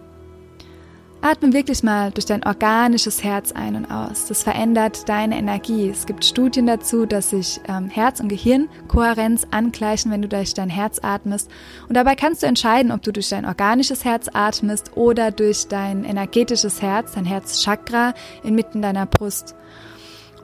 Atme 1.25 1.54
wirklich 1.54 1.83
mal 1.83 2.11
durch 2.11 2.26
dein 2.26 2.45
organisches 2.45 3.25
Herz 3.25 3.50
ein 3.52 3.76
und 3.76 3.90
aus. 3.90 4.26
Das 4.26 4.43
verändert 4.43 5.09
deine 5.09 5.38
Energie. 5.38 5.88
Es 5.88 6.04
gibt 6.04 6.23
Studien 6.23 6.66
dazu, 6.66 7.07
dass 7.07 7.31
sich 7.31 7.62
ähm, 7.66 7.88
Herz- 7.88 8.21
und 8.21 8.28
Gehirnkohärenz 8.28 9.47
angleichen, 9.50 10.12
wenn 10.12 10.21
du 10.21 10.28
durch 10.28 10.52
dein 10.52 10.69
Herz 10.69 11.00
atmest. 11.02 11.50
Und 11.88 11.97
dabei 11.97 12.14
kannst 12.14 12.43
du 12.43 12.47
entscheiden, 12.47 12.93
ob 12.93 13.00
du 13.00 13.11
durch 13.11 13.31
dein 13.31 13.47
organisches 13.47 14.04
Herz 14.04 14.28
atmest 14.35 14.99
oder 14.99 15.31
durch 15.31 15.66
dein 15.66 16.04
energetisches 16.04 16.83
Herz, 16.83 17.12
dein 17.12 17.25
Herzchakra 17.25 18.12
inmitten 18.43 18.83
deiner 18.83 19.07
Brust. 19.07 19.54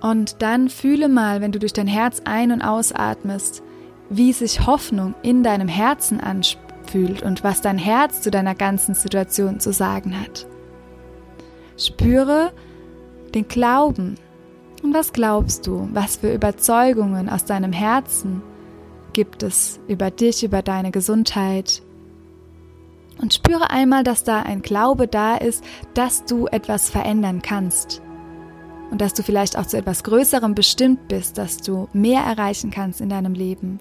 Und 0.00 0.40
dann 0.40 0.70
fühle 0.70 1.10
mal, 1.10 1.42
wenn 1.42 1.52
du 1.52 1.58
durch 1.58 1.74
dein 1.74 1.88
Herz 1.88 2.22
ein- 2.24 2.52
und 2.52 2.62
ausatmest, 2.62 3.62
wie 4.08 4.32
sich 4.32 4.66
Hoffnung 4.66 5.14
in 5.22 5.42
deinem 5.42 5.68
Herzen 5.68 6.22
anfühlt 6.22 7.22
und 7.22 7.44
was 7.44 7.60
dein 7.60 7.76
Herz 7.76 8.22
zu 8.22 8.30
deiner 8.30 8.54
ganzen 8.54 8.94
Situation 8.94 9.60
zu 9.60 9.74
sagen 9.74 10.18
hat. 10.18 10.46
Spüre 11.80 12.52
den 13.34 13.48
Glauben. 13.48 14.16
Und 14.82 14.92
was 14.92 15.14
glaubst 15.14 15.66
du? 15.66 15.88
Was 15.94 16.16
für 16.16 16.32
Überzeugungen 16.32 17.30
aus 17.30 17.46
deinem 17.46 17.72
Herzen 17.72 18.42
gibt 19.14 19.42
es 19.42 19.80
über 19.88 20.10
dich, 20.10 20.44
über 20.44 20.60
deine 20.60 20.90
Gesundheit? 20.90 21.80
Und 23.18 23.32
spüre 23.32 23.70
einmal, 23.70 24.04
dass 24.04 24.24
da 24.24 24.42
ein 24.42 24.60
Glaube 24.60 25.08
da 25.08 25.36
ist, 25.36 25.64
dass 25.94 26.26
du 26.26 26.46
etwas 26.48 26.90
verändern 26.90 27.40
kannst. 27.40 28.02
Und 28.90 29.00
dass 29.00 29.14
du 29.14 29.22
vielleicht 29.22 29.56
auch 29.56 29.66
zu 29.66 29.78
etwas 29.78 30.04
Größerem 30.04 30.54
bestimmt 30.54 31.08
bist, 31.08 31.38
dass 31.38 31.58
du 31.58 31.88
mehr 31.94 32.22
erreichen 32.22 32.70
kannst 32.70 33.00
in 33.00 33.08
deinem 33.08 33.32
Leben. 33.32 33.80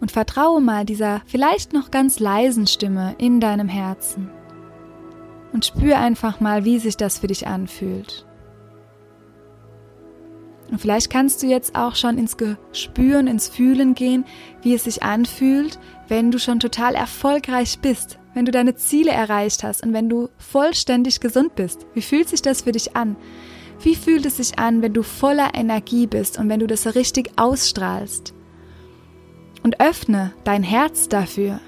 Und 0.00 0.12
vertraue 0.12 0.60
mal 0.60 0.84
dieser 0.84 1.22
vielleicht 1.26 1.72
noch 1.72 1.90
ganz 1.90 2.20
leisen 2.20 2.68
Stimme 2.68 3.16
in 3.18 3.40
deinem 3.40 3.68
Herzen 3.68 4.30
und 5.54 5.64
spür 5.64 5.98
einfach 5.98 6.40
mal, 6.40 6.64
wie 6.64 6.78
sich 6.78 6.98
das 6.98 7.20
für 7.20 7.28
dich 7.28 7.46
anfühlt. 7.46 8.26
Und 10.70 10.80
vielleicht 10.80 11.08
kannst 11.08 11.42
du 11.42 11.46
jetzt 11.46 11.76
auch 11.76 11.94
schon 11.94 12.18
ins 12.18 12.36
Gespüren, 12.36 13.28
ins 13.28 13.48
Fühlen 13.48 13.94
gehen, 13.94 14.24
wie 14.62 14.74
es 14.74 14.84
sich 14.84 15.04
anfühlt, 15.04 15.78
wenn 16.08 16.32
du 16.32 16.38
schon 16.38 16.58
total 16.58 16.96
erfolgreich 16.96 17.78
bist, 17.78 18.18
wenn 18.34 18.44
du 18.44 18.50
deine 18.50 18.74
Ziele 18.74 19.12
erreicht 19.12 19.62
hast 19.62 19.84
und 19.84 19.92
wenn 19.92 20.08
du 20.08 20.30
vollständig 20.36 21.20
gesund 21.20 21.54
bist. 21.54 21.86
Wie 21.94 22.02
fühlt 22.02 22.28
sich 22.28 22.42
das 22.42 22.62
für 22.62 22.72
dich 22.72 22.96
an? 22.96 23.14
Wie 23.80 23.94
fühlt 23.94 24.26
es 24.26 24.38
sich 24.38 24.58
an, 24.58 24.82
wenn 24.82 24.94
du 24.94 25.04
voller 25.04 25.54
Energie 25.54 26.08
bist 26.08 26.38
und 26.38 26.48
wenn 26.48 26.60
du 26.60 26.66
das 26.66 26.96
richtig 26.96 27.30
ausstrahlst? 27.36 28.34
Und 29.62 29.80
öffne 29.80 30.32
dein 30.42 30.64
Herz 30.64 31.08
dafür. 31.08 31.60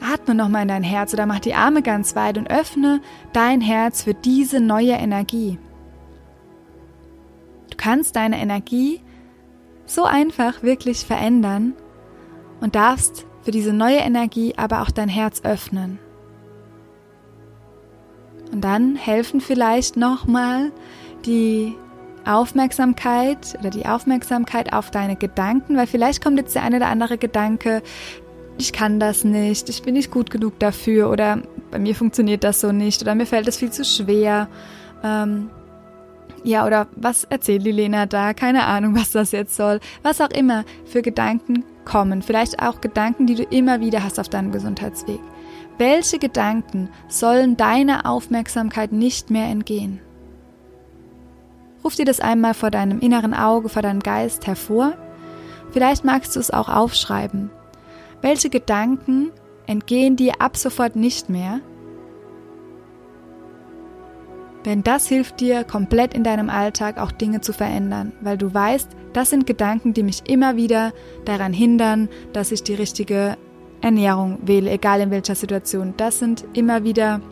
Atme 0.00 0.34
nochmal 0.34 0.62
in 0.62 0.68
dein 0.68 0.82
Herz 0.82 1.12
oder 1.14 1.26
mach 1.26 1.40
die 1.40 1.54
Arme 1.54 1.82
ganz 1.82 2.16
weit 2.16 2.38
und 2.38 2.50
öffne 2.50 3.00
dein 3.32 3.60
Herz 3.60 4.02
für 4.02 4.14
diese 4.14 4.60
neue 4.60 4.92
Energie. 4.92 5.58
Du 7.70 7.76
kannst 7.76 8.16
deine 8.16 8.38
Energie 8.40 9.00
so 9.86 10.04
einfach 10.04 10.62
wirklich 10.62 11.04
verändern 11.04 11.74
und 12.60 12.74
darfst 12.74 13.26
für 13.42 13.50
diese 13.50 13.72
neue 13.72 13.98
Energie 13.98 14.54
aber 14.56 14.82
auch 14.82 14.90
dein 14.90 15.08
Herz 15.08 15.42
öffnen. 15.44 15.98
Und 18.52 18.62
dann 18.62 18.96
helfen 18.96 19.40
vielleicht 19.40 19.96
nochmal 19.96 20.72
die 21.24 21.76
Aufmerksamkeit 22.24 23.56
oder 23.58 23.70
die 23.70 23.86
Aufmerksamkeit 23.86 24.72
auf 24.72 24.90
deine 24.90 25.16
Gedanken, 25.16 25.76
weil 25.76 25.86
vielleicht 25.86 26.22
kommt 26.22 26.38
jetzt 26.38 26.54
der 26.54 26.62
eine 26.62 26.76
oder 26.76 26.88
andere 26.88 27.16
Gedanke, 27.16 27.82
ich 28.60 28.72
kann 28.72 29.00
das 29.00 29.24
nicht, 29.24 29.68
ich 29.70 29.82
bin 29.82 29.94
nicht 29.94 30.10
gut 30.10 30.30
genug 30.30 30.58
dafür 30.58 31.10
oder 31.10 31.42
bei 31.70 31.78
mir 31.78 31.94
funktioniert 31.94 32.44
das 32.44 32.60
so 32.60 32.72
nicht 32.72 33.00
oder 33.00 33.14
mir 33.14 33.26
fällt 33.26 33.48
es 33.48 33.56
viel 33.56 33.70
zu 33.70 33.84
schwer. 33.84 34.48
Ähm, 35.02 35.50
ja, 36.44 36.66
oder 36.66 36.86
was 36.94 37.24
erzählt 37.24 37.64
die 37.64 37.72
Lena 37.72 38.06
da? 38.06 38.34
Keine 38.34 38.64
Ahnung, 38.64 38.94
was 38.98 39.12
das 39.12 39.32
jetzt 39.32 39.56
soll. 39.56 39.80
Was 40.02 40.20
auch 40.20 40.30
immer 40.30 40.64
für 40.84 41.00
Gedanken 41.00 41.64
kommen. 41.86 42.22
Vielleicht 42.22 42.62
auch 42.62 42.80
Gedanken, 42.80 43.26
die 43.26 43.34
du 43.34 43.44
immer 43.44 43.80
wieder 43.80 44.04
hast 44.04 44.20
auf 44.20 44.28
deinem 44.28 44.52
Gesundheitsweg. 44.52 45.20
Welche 45.78 46.18
Gedanken 46.18 46.90
sollen 47.08 47.56
deiner 47.56 48.04
Aufmerksamkeit 48.04 48.92
nicht 48.92 49.30
mehr 49.30 49.46
entgehen? 49.46 50.00
Ruf 51.82 51.94
dir 51.94 52.04
das 52.04 52.20
einmal 52.20 52.52
vor 52.52 52.70
deinem 52.70 53.00
inneren 53.00 53.32
Auge, 53.32 53.70
vor 53.70 53.80
deinem 53.80 54.00
Geist 54.00 54.46
hervor. 54.46 54.92
Vielleicht 55.70 56.04
magst 56.04 56.36
du 56.36 56.40
es 56.40 56.50
auch 56.50 56.68
aufschreiben. 56.68 57.50
Welche 58.22 58.50
Gedanken 58.50 59.32
entgehen 59.66 60.16
dir 60.16 60.40
ab 60.40 60.56
sofort 60.56 60.96
nicht 60.96 61.30
mehr? 61.30 61.60
Denn 64.66 64.82
das 64.82 65.08
hilft 65.08 65.40
dir 65.40 65.64
komplett 65.64 66.12
in 66.12 66.22
deinem 66.22 66.50
Alltag 66.50 66.98
auch 66.98 67.12
Dinge 67.12 67.40
zu 67.40 67.54
verändern, 67.54 68.12
weil 68.20 68.36
du 68.36 68.52
weißt, 68.52 68.90
das 69.14 69.30
sind 69.30 69.46
Gedanken, 69.46 69.94
die 69.94 70.02
mich 70.02 70.28
immer 70.28 70.56
wieder 70.56 70.92
daran 71.24 71.54
hindern, 71.54 72.10
dass 72.34 72.52
ich 72.52 72.62
die 72.62 72.74
richtige 72.74 73.38
Ernährung 73.80 74.38
wähle, 74.42 74.70
egal 74.70 75.00
in 75.00 75.10
welcher 75.10 75.34
Situation. 75.34 75.94
Das 75.96 76.18
sind 76.18 76.44
immer 76.52 76.84
wieder 76.84 77.22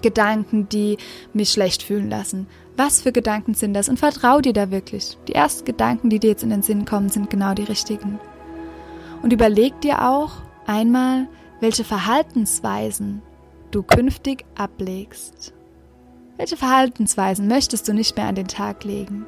Gedanken, 0.00 0.68
die 0.70 0.96
mich 1.34 1.50
schlecht 1.50 1.82
fühlen 1.82 2.08
lassen. 2.08 2.46
Was 2.76 3.02
für 3.02 3.12
Gedanken 3.12 3.52
sind 3.52 3.74
das? 3.74 3.90
Und 3.90 3.98
vertrau 3.98 4.40
dir 4.40 4.54
da 4.54 4.70
wirklich. 4.70 5.18
Die 5.28 5.34
ersten 5.34 5.66
Gedanken, 5.66 6.08
die 6.08 6.18
dir 6.18 6.30
jetzt 6.30 6.42
in 6.42 6.50
den 6.50 6.62
Sinn 6.62 6.86
kommen, 6.86 7.10
sind 7.10 7.28
genau 7.28 7.52
die 7.52 7.64
richtigen. 7.64 8.18
Und 9.22 9.32
überleg 9.32 9.80
dir 9.80 10.08
auch 10.08 10.32
einmal, 10.66 11.28
welche 11.60 11.84
Verhaltensweisen 11.84 13.22
du 13.70 13.82
künftig 13.82 14.44
ablegst. 14.56 15.54
Welche 16.36 16.56
Verhaltensweisen 16.56 17.46
möchtest 17.46 17.86
du 17.86 17.94
nicht 17.94 18.16
mehr 18.16 18.26
an 18.26 18.34
den 18.34 18.48
Tag 18.48 18.84
legen? 18.84 19.26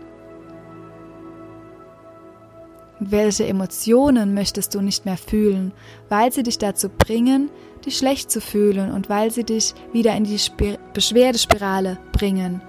Welche 2.98 3.46
Emotionen 3.46 4.34
möchtest 4.34 4.74
du 4.74 4.80
nicht 4.80 5.04
mehr 5.04 5.16
fühlen, 5.16 5.72
weil 6.08 6.32
sie 6.32 6.42
dich 6.42 6.58
dazu 6.58 6.88
bringen, 6.88 7.50
dich 7.84 7.98
schlecht 7.98 8.30
zu 8.30 8.40
fühlen 8.40 8.92
und 8.92 9.08
weil 9.08 9.30
sie 9.30 9.44
dich 9.44 9.74
wieder 9.92 10.16
in 10.16 10.24
die 10.24 10.38
Spir 10.38 10.78
Beschwerdespirale 10.92 11.98
bringen, 12.12 12.62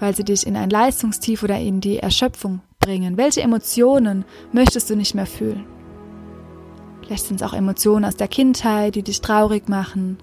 weil 0.00 0.16
sie 0.16 0.24
dich 0.24 0.46
in 0.46 0.56
ein 0.56 0.70
Leistungstief 0.70 1.42
oder 1.42 1.58
in 1.58 1.80
die 1.80 1.98
Erschöpfung 1.98 2.60
bringen? 2.80 3.16
Welche 3.16 3.42
Emotionen 3.42 4.24
möchtest 4.52 4.90
du 4.90 4.96
nicht 4.96 5.14
mehr 5.14 5.26
fühlen? 5.26 5.73
Vielleicht 7.04 7.26
sind 7.26 7.40
es 7.40 7.46
auch 7.46 7.52
Emotionen 7.52 8.04
aus 8.04 8.16
der 8.16 8.28
Kindheit, 8.28 8.94
die 8.94 9.02
dich 9.02 9.20
traurig 9.20 9.68
machen. 9.68 10.16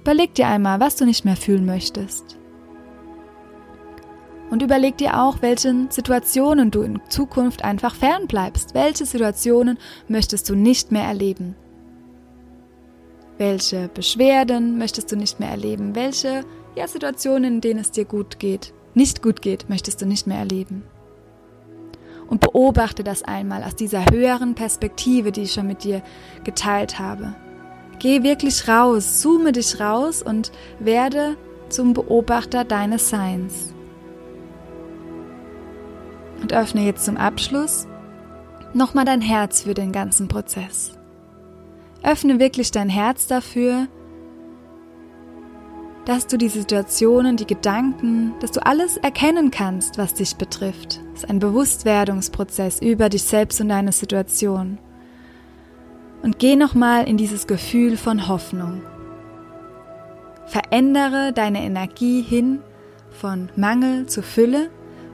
Überleg 0.00 0.34
dir 0.34 0.48
einmal, 0.48 0.80
was 0.80 0.96
du 0.96 1.04
nicht 1.04 1.24
mehr 1.24 1.36
fühlen 1.36 1.64
möchtest. 1.64 2.38
Und 4.50 4.62
überleg 4.62 4.98
dir 4.98 5.20
auch, 5.22 5.42
welchen 5.42 5.90
Situationen 5.90 6.70
du 6.70 6.82
in 6.82 7.00
Zukunft 7.08 7.64
einfach 7.64 7.94
fernbleibst. 7.94 8.74
Welche 8.74 9.06
Situationen 9.06 9.78
möchtest 10.08 10.48
du 10.50 10.54
nicht 10.54 10.92
mehr 10.92 11.04
erleben? 11.04 11.54
Welche 13.38 13.88
Beschwerden 13.88 14.76
möchtest 14.76 15.10
du 15.10 15.16
nicht 15.16 15.40
mehr 15.40 15.50
erleben? 15.50 15.94
Welche 15.94 16.44
ja, 16.76 16.86
Situationen, 16.86 17.54
in 17.54 17.60
denen 17.60 17.80
es 17.80 17.90
dir 17.90 18.04
gut 18.04 18.38
geht, 18.38 18.74
nicht 18.94 19.22
gut 19.22 19.40
geht, 19.40 19.68
möchtest 19.68 20.02
du 20.02 20.06
nicht 20.06 20.26
mehr 20.26 20.38
erleben? 20.38 20.82
Und 22.34 22.40
beobachte 22.40 23.04
das 23.04 23.22
einmal 23.22 23.62
aus 23.62 23.76
dieser 23.76 24.06
höheren 24.10 24.56
Perspektive, 24.56 25.30
die 25.30 25.42
ich 25.42 25.52
schon 25.52 25.68
mit 25.68 25.84
dir 25.84 26.02
geteilt 26.42 26.98
habe. 26.98 27.36
Geh 28.00 28.24
wirklich 28.24 28.66
raus, 28.66 29.20
zoome 29.20 29.52
dich 29.52 29.78
raus 29.78 30.20
und 30.20 30.50
werde 30.80 31.36
zum 31.68 31.94
Beobachter 31.94 32.64
deines 32.64 33.08
Seins. 33.08 33.72
Und 36.42 36.52
öffne 36.52 36.84
jetzt 36.84 37.04
zum 37.04 37.16
Abschluss 37.16 37.86
nochmal 38.72 39.04
dein 39.04 39.20
Herz 39.20 39.62
für 39.62 39.74
den 39.74 39.92
ganzen 39.92 40.26
Prozess. 40.26 40.90
Öffne 42.02 42.40
wirklich 42.40 42.72
dein 42.72 42.88
Herz 42.88 43.28
dafür, 43.28 43.86
dass 46.04 46.26
du 46.26 46.36
die 46.36 46.48
Situationen, 46.48 47.36
die 47.36 47.46
Gedanken, 47.46 48.34
dass 48.40 48.52
du 48.52 48.64
alles 48.64 48.98
erkennen 48.98 49.50
kannst, 49.50 49.96
was 49.96 50.14
dich 50.14 50.36
betrifft. 50.36 51.00
Es 51.14 51.22
ist 51.22 51.30
ein 51.30 51.38
Bewusstwerdungsprozess 51.38 52.80
über 52.80 53.08
dich 53.08 53.22
selbst 53.22 53.60
und 53.60 53.70
deine 53.70 53.92
Situation. 53.92 54.78
Und 56.22 56.38
geh 56.38 56.56
nochmal 56.56 57.08
in 57.08 57.16
dieses 57.16 57.46
Gefühl 57.46 57.96
von 57.96 58.28
Hoffnung. 58.28 58.82
Verändere 60.46 61.32
deine 61.32 61.64
Energie 61.64 62.20
hin 62.22 62.60
von 63.10 63.48
Mangel 63.56 64.06
zu 64.06 64.22
Fülle 64.22 64.70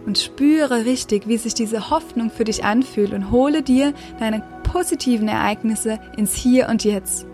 und 0.07 0.19
spüre 0.19 0.85
richtig, 0.87 1.29
wie 1.29 1.37
sich 1.37 1.55
diese 1.55 1.91
Hoffnung 1.91 2.31
für 2.31 2.45
dich 2.45 2.65
anfühlt 2.65 3.13
und 3.13 3.31
hole 3.31 3.63
dir 3.63 3.93
deine 4.19 4.43
positiven 4.65 5.29
Ereignisse 5.29 6.01
ins 6.17 6.35
Hier 6.35 6.69
und 6.69 6.85
Jetzt. 6.85 7.27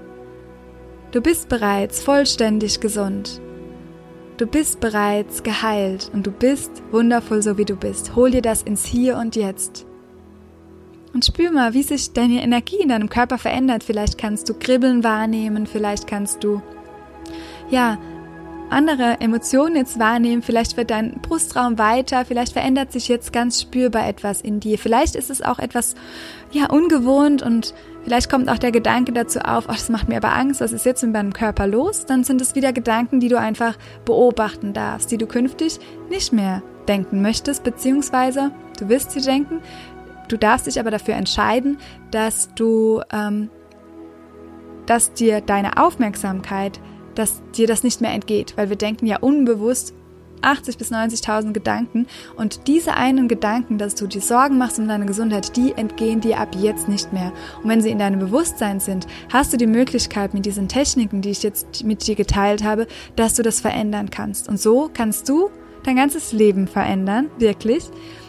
Du 1.12 1.20
bist 1.22 1.48
bereits 1.48 2.02
vollständig 2.02 2.80
gesund. 2.80 3.40
Du 4.36 4.46
bist 4.46 4.80
bereits 4.80 5.42
geheilt 5.42 6.10
und 6.12 6.26
du 6.26 6.30
bist 6.30 6.82
wundervoll 6.90 7.40
so 7.40 7.56
wie 7.56 7.64
du 7.64 7.74
bist. 7.74 8.14
Hol 8.16 8.30
dir 8.30 8.42
das 8.42 8.62
ins 8.62 8.84
Hier 8.84 9.16
und 9.16 9.34
Jetzt. 9.34 9.86
Und 11.14 11.24
spür 11.24 11.50
mal, 11.50 11.72
wie 11.72 11.82
sich 11.82 12.12
deine 12.12 12.42
Energie 12.42 12.76
in 12.76 12.90
deinem 12.90 13.08
Körper 13.08 13.38
verändert. 13.38 13.82
Vielleicht 13.82 14.18
kannst 14.18 14.50
du 14.50 14.54
Kribbeln 14.54 15.02
wahrnehmen, 15.02 15.66
vielleicht 15.66 16.06
kannst 16.06 16.44
du 16.44 16.60
ja, 17.70 17.98
andere 18.68 19.20
Emotionen 19.20 19.76
jetzt 19.76 19.98
wahrnehmen. 19.98 20.42
Vielleicht 20.42 20.76
wird 20.76 20.90
dein 20.90 21.20
Brustraum 21.22 21.78
weiter, 21.78 22.26
vielleicht 22.26 22.52
verändert 22.52 22.92
sich 22.92 23.08
jetzt 23.08 23.32
ganz 23.32 23.62
spürbar 23.62 24.06
etwas 24.06 24.42
in 24.42 24.60
dir. 24.60 24.78
Vielleicht 24.78 25.14
ist 25.14 25.30
es 25.30 25.40
auch 25.40 25.58
etwas, 25.58 25.94
ja, 26.50 26.66
ungewohnt 26.68 27.42
und 27.42 27.72
vielleicht 28.06 28.30
kommt 28.30 28.48
auch 28.48 28.58
der 28.58 28.70
Gedanke 28.70 29.12
dazu 29.12 29.40
auf, 29.40 29.64
ach, 29.66 29.74
das 29.74 29.88
macht 29.88 30.08
mir 30.08 30.18
aber 30.18 30.32
Angst, 30.32 30.60
was 30.60 30.72
ist 30.72 30.86
jetzt 30.86 31.02
mit 31.02 31.12
meinem 31.12 31.32
Körper 31.32 31.66
los? 31.66 32.06
Dann 32.06 32.22
sind 32.22 32.40
es 32.40 32.54
wieder 32.54 32.72
Gedanken, 32.72 33.18
die 33.18 33.28
du 33.28 33.36
einfach 33.36 33.76
beobachten 34.04 34.72
darfst, 34.72 35.10
die 35.10 35.18
du 35.18 35.26
künftig 35.26 35.80
nicht 36.08 36.32
mehr 36.32 36.62
denken 36.86 37.20
möchtest, 37.20 37.64
beziehungsweise 37.64 38.52
du 38.78 38.88
wirst 38.88 39.10
sie 39.10 39.20
denken. 39.20 39.60
Du 40.28 40.36
darfst 40.36 40.68
dich 40.68 40.78
aber 40.78 40.92
dafür 40.92 41.14
entscheiden, 41.14 41.78
dass 42.12 42.54
du, 42.54 43.02
ähm, 43.12 43.50
dass 44.86 45.12
dir 45.12 45.40
deine 45.40 45.76
Aufmerksamkeit 45.76 46.80
dass 47.16 47.42
dir 47.56 47.66
das 47.66 47.82
nicht 47.82 48.00
mehr 48.00 48.12
entgeht, 48.12 48.52
weil 48.56 48.68
wir 48.68 48.76
denken 48.76 49.06
ja 49.06 49.18
unbewusst 49.18 49.94
80 50.42 50.78
bis 50.78 50.92
90.000 50.92 51.52
Gedanken 51.52 52.06
und 52.36 52.66
diese 52.66 52.94
einen 52.94 53.28
Gedanken, 53.28 53.78
dass 53.78 53.94
du 53.94 54.06
dir 54.06 54.20
Sorgen 54.20 54.58
machst 54.58 54.78
um 54.78 54.88
deine 54.88 55.06
Gesundheit, 55.06 55.56
die 55.56 55.72
entgehen 55.72 56.20
dir 56.20 56.38
ab 56.38 56.54
jetzt 56.58 56.88
nicht 56.88 57.12
mehr. 57.12 57.32
Und 57.62 57.68
wenn 57.68 57.80
sie 57.80 57.90
in 57.90 57.98
deinem 57.98 58.20
Bewusstsein 58.20 58.80
sind, 58.80 59.06
hast 59.32 59.52
du 59.52 59.56
die 59.56 59.66
Möglichkeit 59.66 60.34
mit 60.34 60.46
diesen 60.46 60.68
Techniken, 60.68 61.22
die 61.22 61.30
ich 61.30 61.42
jetzt 61.42 61.84
mit 61.84 62.06
dir 62.06 62.14
geteilt 62.14 62.64
habe, 62.64 62.86
dass 63.16 63.34
du 63.34 63.42
das 63.42 63.60
verändern 63.60 64.10
kannst. 64.10 64.48
Und 64.48 64.60
so 64.60 64.90
kannst 64.92 65.28
du 65.28 65.50
dein 65.84 65.96
ganzes 65.96 66.32
Leben 66.32 66.66
verändern, 66.66 67.30
wirklich. 67.38 67.84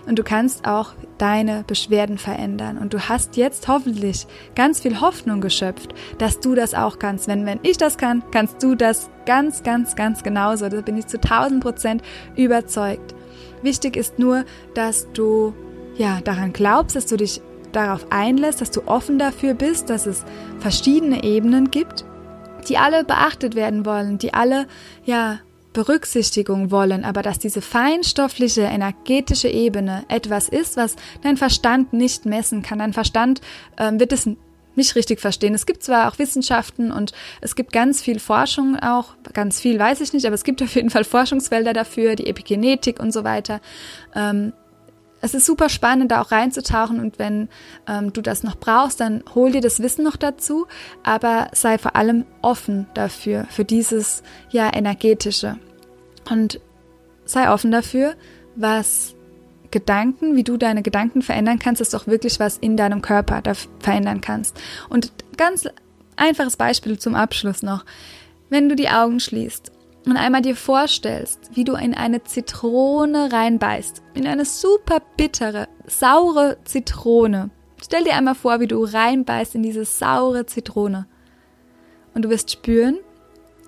Und 0.08 0.18
du 0.18 0.24
kannst 0.24 0.66
auch 0.66 0.94
deine 1.18 1.66
Beschwerden 1.68 2.18
verändern. 2.18 2.78
Und 2.78 2.94
du 2.94 3.10
hast 3.10 3.36
jetzt 3.36 3.68
hoffentlich 3.68 4.26
ganz 4.56 4.80
viel 4.80 5.02
Hoffnung 5.02 5.42
geschöpft, 5.42 5.94
dass 6.18 6.40
du 6.40 6.56
das 6.56 6.74
auch 6.74 6.98
kannst. 6.98 7.28
Wenn, 7.28 7.46
wenn 7.46 7.60
ich 7.64 7.78
das 7.78 7.98
kann, 7.98 8.24
kannst 8.32 8.64
du 8.64 8.76
das 8.76 9.10
ganz, 9.26 9.64
ganz, 9.64 9.96
ganz 9.96 10.24
genauso. 10.24 10.70
Da 10.70 10.80
bin 10.82 10.98
ich 10.98 11.08
zu 11.08 11.18
1000 11.18 11.62
Prozent 11.62 12.02
überzeugt. 12.38 13.16
Wichtig 13.62 13.98
ist 13.98 14.18
nur, 14.18 14.46
dass 14.76 15.12
du 15.12 15.54
ja 15.98 16.22
daran 16.24 16.54
glaubst, 16.54 16.96
dass 16.96 17.08
du 17.08 17.18
dich 17.18 17.42
darauf 17.74 18.06
einlässt, 18.10 18.62
dass 18.62 18.72
du 18.72 18.88
offen 18.88 19.20
dafür 19.20 19.54
bist, 19.54 19.90
dass 19.90 20.06
es 20.06 20.24
verschiedene 20.60 21.24
Ebenen 21.24 21.70
gibt, 21.70 22.06
die 22.70 22.78
alle 22.78 23.04
beachtet 23.04 23.56
werden 23.56 23.86
wollen, 23.86 24.18
die 24.18 24.34
alle 24.34 24.68
ja 25.04 25.40
Berücksichtigung 25.78 26.72
wollen, 26.72 27.06
aber 27.06 27.22
dass 27.22 27.38
diese 27.38 27.62
feinstoffliche, 27.62 28.62
energetische 28.62 29.48
Ebene 29.48 30.06
etwas 30.08 30.50
ist, 30.50 30.76
was 30.76 30.96
dein 31.22 31.38
Verstand 31.38 31.94
nicht 31.94 32.26
messen 32.26 32.64
kann. 32.64 32.80
Dein 32.80 32.94
Verstand 32.94 33.42
äh, 33.76 33.92
wird 33.94 34.12
es 34.12 34.28
nicht 34.74 34.96
richtig 34.96 35.20
verstehen. 35.20 35.54
Es 35.54 35.68
gibt 35.68 35.84
zwar 35.84 36.08
auch 36.08 36.18
Wissenschaften 36.18 36.92
und 36.92 37.12
es 37.42 37.56
gibt 37.56 37.74
ganz 37.74 38.02
viel 38.02 38.18
Forschung 38.18 38.80
auch, 38.80 39.14
ganz 39.34 39.62
viel 39.62 39.78
weiß 39.78 40.02
ich 40.02 40.14
nicht, 40.14 40.26
aber 40.26 40.34
es 40.34 40.44
gibt 40.44 40.62
auf 40.64 40.74
jeden 40.74 40.90
Fall 40.90 41.04
Forschungsfelder 41.04 41.74
dafür, 41.74 42.16
die 42.16 42.26
Epigenetik 42.26 43.00
und 43.00 43.14
so 43.14 43.24
weiter. 43.24 43.62
Ähm, 44.16 44.54
es 45.22 45.36
ist 45.36 45.46
super 45.46 45.70
spannend, 45.70 46.12
da 46.12 46.22
auch 46.22 46.32
reinzutauchen 46.32 47.00
und 47.00 47.20
wenn 47.20 47.50
ähm, 47.88 48.14
du 48.14 48.22
das 48.22 48.42
noch 48.42 48.56
brauchst, 48.56 49.00
dann 49.00 49.24
hol 49.36 49.52
dir 49.52 49.62
das 49.62 49.80
Wissen 49.80 50.04
noch 50.04 50.16
dazu, 50.16 50.66
aber 51.04 51.50
sei 51.54 51.78
vor 51.78 51.96
allem 51.96 52.26
offen 52.42 52.88
dafür, 52.96 53.46
für 53.52 53.64
dieses 53.64 54.24
ja 54.50 54.74
energetische. 54.74 55.60
Und 56.30 56.60
sei 57.26 57.52
offen 57.52 57.72
dafür, 57.72 58.16
was 58.56 59.16
Gedanken, 59.72 60.36
wie 60.36 60.44
du 60.44 60.58
deine 60.58 60.82
Gedanken 60.82 61.22
verändern 61.22 61.60
kannst, 61.60 61.82
ist 61.82 61.94
doch 61.94 62.08
wirklich 62.08 62.40
was 62.40 62.58
in 62.58 62.78
deinem 62.78 63.02
Körper 63.02 63.42
da 63.42 63.54
verändern 63.80 64.22
kannst. 64.22 64.60
Und 64.90 65.12
ganz 65.38 65.68
einfaches 66.16 66.58
Beispiel 66.58 66.98
zum 66.98 67.16
Abschluss 67.16 67.64
noch. 67.64 67.86
Wenn 68.50 68.70
du 68.70 68.76
die 68.76 68.90
Augen 68.90 69.20
schließt 69.20 69.72
und 70.06 70.16
einmal 70.16 70.42
dir 70.42 70.56
vorstellst, 70.56 71.52
wie 71.54 71.66
du 71.66 71.74
in 71.74 71.94
eine 71.94 72.24
Zitrone 72.24 73.32
reinbeißt, 73.32 74.02
in 74.14 74.26
eine 74.26 74.46
super 74.46 75.02
bittere, 75.18 75.68
saure 75.86 76.58
Zitrone. 76.64 77.50
Stell 77.84 78.06
dir 78.06 78.16
einmal 78.16 78.36
vor, 78.36 78.60
wie 78.60 78.68
du 78.68 78.84
reinbeißt 78.84 79.56
in 79.56 79.64
diese 79.64 79.86
saure 79.86 80.46
Zitrone. 80.46 81.08
Und 82.14 82.24
du 82.24 82.30
wirst 82.30 82.52
spüren, 82.52 82.98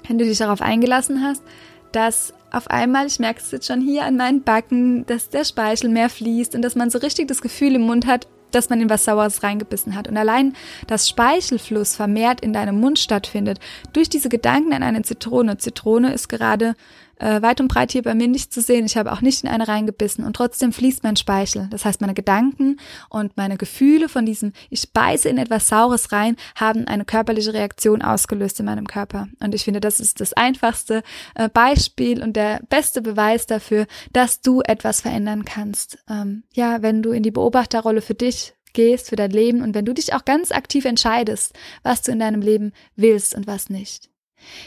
wenn 0.08 0.18
du 0.18 0.26
dich 0.26 0.38
darauf 0.38 0.62
eingelassen 0.62 1.22
hast, 1.22 1.44
dass 1.92 2.34
auf 2.52 2.70
einmal, 2.70 3.08
ich 3.08 3.20
merke 3.20 3.42
es 3.42 3.52
jetzt 3.52 3.68
schon 3.68 3.82
hier 3.82 4.06
an 4.06 4.18
meinen 4.18 4.44
Backen, 4.44 5.06
dass 5.06 5.30
der 5.30 5.46
Speichel 5.46 5.90
mehr 5.90 6.10
fließt 6.10 6.56
und 6.56 6.62
dass 6.62 6.76
man 6.76 6.90
so 6.90 7.00
richtig 7.00 7.28
das 7.28 7.42
Gefühl 7.42 7.76
im 7.76 7.82
Mund 7.82 8.08
hat, 8.08 8.28
dass 8.52 8.70
man 8.70 8.82
in 8.82 8.90
was 8.90 9.06
Saueres 9.06 9.44
reingebissen 9.44 9.96
hat. 9.96 10.08
Und 10.08 10.18
allein 10.18 10.54
das 10.88 11.08
Speichelfluss 11.08 11.96
vermehrt 11.96 12.42
in 12.42 12.54
deinem 12.54 12.80
Mund 12.80 13.00
stattfindet, 13.00 13.60
durch 13.94 14.10
diese 14.10 14.30
Gedanken 14.30 14.74
an 14.74 14.84
eine 14.84 15.04
Zitrone. 15.04 15.58
Zitrone 15.58 16.14
ist 16.14 16.30
gerade 16.30 16.76
äh, 17.20 17.42
weit 17.42 17.62
und 17.62 17.68
breit 17.68 17.92
hier 17.92 18.02
bei 18.02 18.16
mir 18.16 18.28
nicht 18.28 18.54
zu 18.54 18.62
sehen. 18.62 18.86
Ich 18.86 18.98
habe 18.98 19.12
auch 19.12 19.22
nicht 19.22 19.44
in 19.44 19.50
eine 19.50 19.68
reingebissen 19.68 20.26
und 20.26 20.36
trotzdem 20.36 20.74
fließt 20.74 21.04
mein 21.04 21.16
Speichel. 21.16 21.68
Das 21.70 21.86
heißt, 21.86 22.02
meine 22.02 22.14
Gedanken 22.14 22.80
und 23.10 23.38
meine 23.38 23.58
Gefühle 23.58 24.10
von 24.10 24.26
diesem, 24.26 24.54
ich 24.70 24.92
beiße 24.92 25.30
in 25.30 25.38
etwas 25.38 25.68
Saures 25.68 26.12
rein, 26.12 26.36
haben 26.56 26.88
eine 26.88 27.06
körperliche 27.06 27.54
Reaktion 27.54 28.02
ausgelöst 28.02 28.60
in 28.60 28.66
meinem 28.66 28.88
Körper. 28.88 29.28
Und 29.40 29.54
ich 29.54 29.64
finde, 29.64 29.80
das 29.80 30.00
ist 30.00 30.22
das 30.22 30.34
einfachste 30.34 31.04
äh, 31.36 31.50
Beispiel 31.50 32.24
und 32.24 32.36
der 32.36 32.62
beste 32.70 33.02
Beweis 33.02 33.46
dafür, 33.46 33.86
dass 34.14 34.42
du 34.42 34.62
etwas 34.62 35.02
verändern 35.02 35.46
kannst. 35.46 36.00
Ähm, 36.10 36.44
ja, 36.54 36.82
wenn 36.82 37.02
du 37.04 37.12
in 37.12 37.24
die 37.24 37.32
Beobachterrolle 37.32 38.02
für 38.02 38.16
dich 38.16 38.54
gehst, 38.74 39.10
für 39.10 39.16
dein 39.16 39.32
Leben 39.32 39.62
und 39.62 39.74
wenn 39.76 39.86
du 39.86 39.94
dich 39.94 40.14
auch 40.14 40.26
ganz 40.26 40.52
aktiv 40.52 40.86
entscheidest, 40.86 41.58
was 41.84 42.02
du 42.02 42.12
in 42.12 42.20
deinem 42.20 42.42
Leben 42.42 42.72
willst 42.96 43.36
und 43.36 43.48
was 43.48 43.70
nicht. 43.70 44.10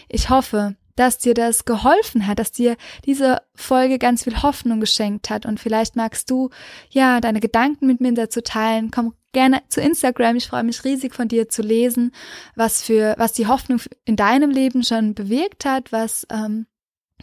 Ich 0.09 0.29
hoffe, 0.29 0.77
dass 0.97 1.19
dir 1.19 1.35
das 1.35 1.65
geholfen 1.65 2.27
hat, 2.27 2.39
dass 2.39 2.53
dir 2.53 2.77
diese 3.05 3.43
Folge 3.55 3.99
ganz 3.99 4.25
viel 4.25 4.43
Hoffnung 4.43 4.81
geschenkt 4.81 5.31
hat 5.31 5.47
und 5.47 5.61
vielleicht 5.61 5.97
magst 5.97 6.31
du 6.31 6.51
ja 6.91 7.21
deine 7.21 7.41
Gedanken 7.41 7.87
mit 7.87 8.01
mir 8.01 8.13
dazu 8.15 8.41
teilen. 8.41 8.91
Komm 8.91 9.15
gerne 9.33 9.63
zu 9.69 9.81
Instagram. 9.81 10.37
Ich 10.37 10.47
freue 10.47 10.65
mich 10.65 10.85
riesig 10.85 11.15
von 11.15 11.29
dir 11.29 11.49
zu 11.49 11.63
lesen, 11.63 12.13
was 12.55 12.83
für 12.83 13.15
was 13.19 13.33
die 13.33 13.47
Hoffnung 13.47 13.81
in 14.05 14.17
deinem 14.17 14.51
Leben 14.51 14.85
schon 14.85 15.15
bewirkt 15.15 15.65
hat, 15.65 15.93
was 15.93 16.27
ähm, 16.31 16.67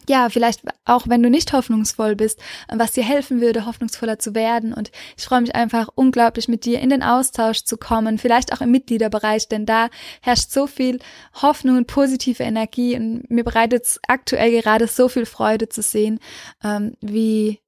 ja, 0.07 0.29
vielleicht 0.29 0.61
auch 0.85 1.07
wenn 1.07 1.23
du 1.23 1.29
nicht 1.29 1.53
hoffnungsvoll 1.53 2.15
bist, 2.15 2.39
was 2.73 2.93
dir 2.93 3.03
helfen 3.03 3.41
würde, 3.41 3.65
hoffnungsvoller 3.65 4.19
zu 4.19 4.35
werden. 4.35 4.73
Und 4.73 4.91
ich 5.17 5.25
freue 5.25 5.41
mich 5.41 5.55
einfach 5.55 5.89
unglaublich 5.95 6.47
mit 6.47 6.65
dir 6.65 6.79
in 6.79 6.89
den 6.89 7.03
Austausch 7.03 7.63
zu 7.63 7.77
kommen, 7.77 8.17
vielleicht 8.17 8.53
auch 8.53 8.61
im 8.61 8.71
Mitgliederbereich, 8.71 9.47
denn 9.47 9.65
da 9.65 9.89
herrscht 10.21 10.51
so 10.51 10.67
viel 10.67 10.99
Hoffnung 11.41 11.77
und 11.77 11.87
positive 11.87 12.43
Energie 12.43 12.95
und 12.95 13.29
mir 13.29 13.43
bereitet 13.43 13.85
es 13.85 13.99
aktuell 14.07 14.61
gerade 14.61 14.87
so 14.87 15.09
viel 15.09 15.25
Freude 15.25 15.69
zu 15.69 15.81
sehen, 15.81 16.19
ähm, 16.63 16.93
wie 17.01 17.59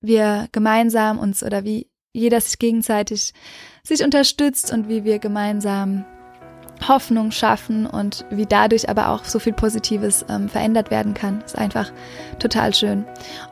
wir 0.00 0.48
gemeinsam 0.52 1.18
uns 1.18 1.42
oder 1.42 1.64
wie 1.64 1.88
jeder 2.12 2.40
sich 2.40 2.58
gegenseitig 2.58 3.32
sich 3.82 4.04
unterstützt 4.04 4.72
und 4.72 4.88
wie 4.88 5.04
wir 5.04 5.18
gemeinsam 5.18 6.04
Hoffnung 6.88 7.30
schaffen 7.30 7.86
und 7.86 8.24
wie 8.30 8.46
dadurch 8.46 8.88
aber 8.88 9.10
auch 9.10 9.24
so 9.24 9.38
viel 9.38 9.52
Positives 9.52 10.24
ähm, 10.28 10.48
verändert 10.48 10.90
werden 10.90 11.14
kann. 11.14 11.42
Ist 11.44 11.58
einfach 11.58 11.90
total 12.38 12.74
schön. 12.74 13.04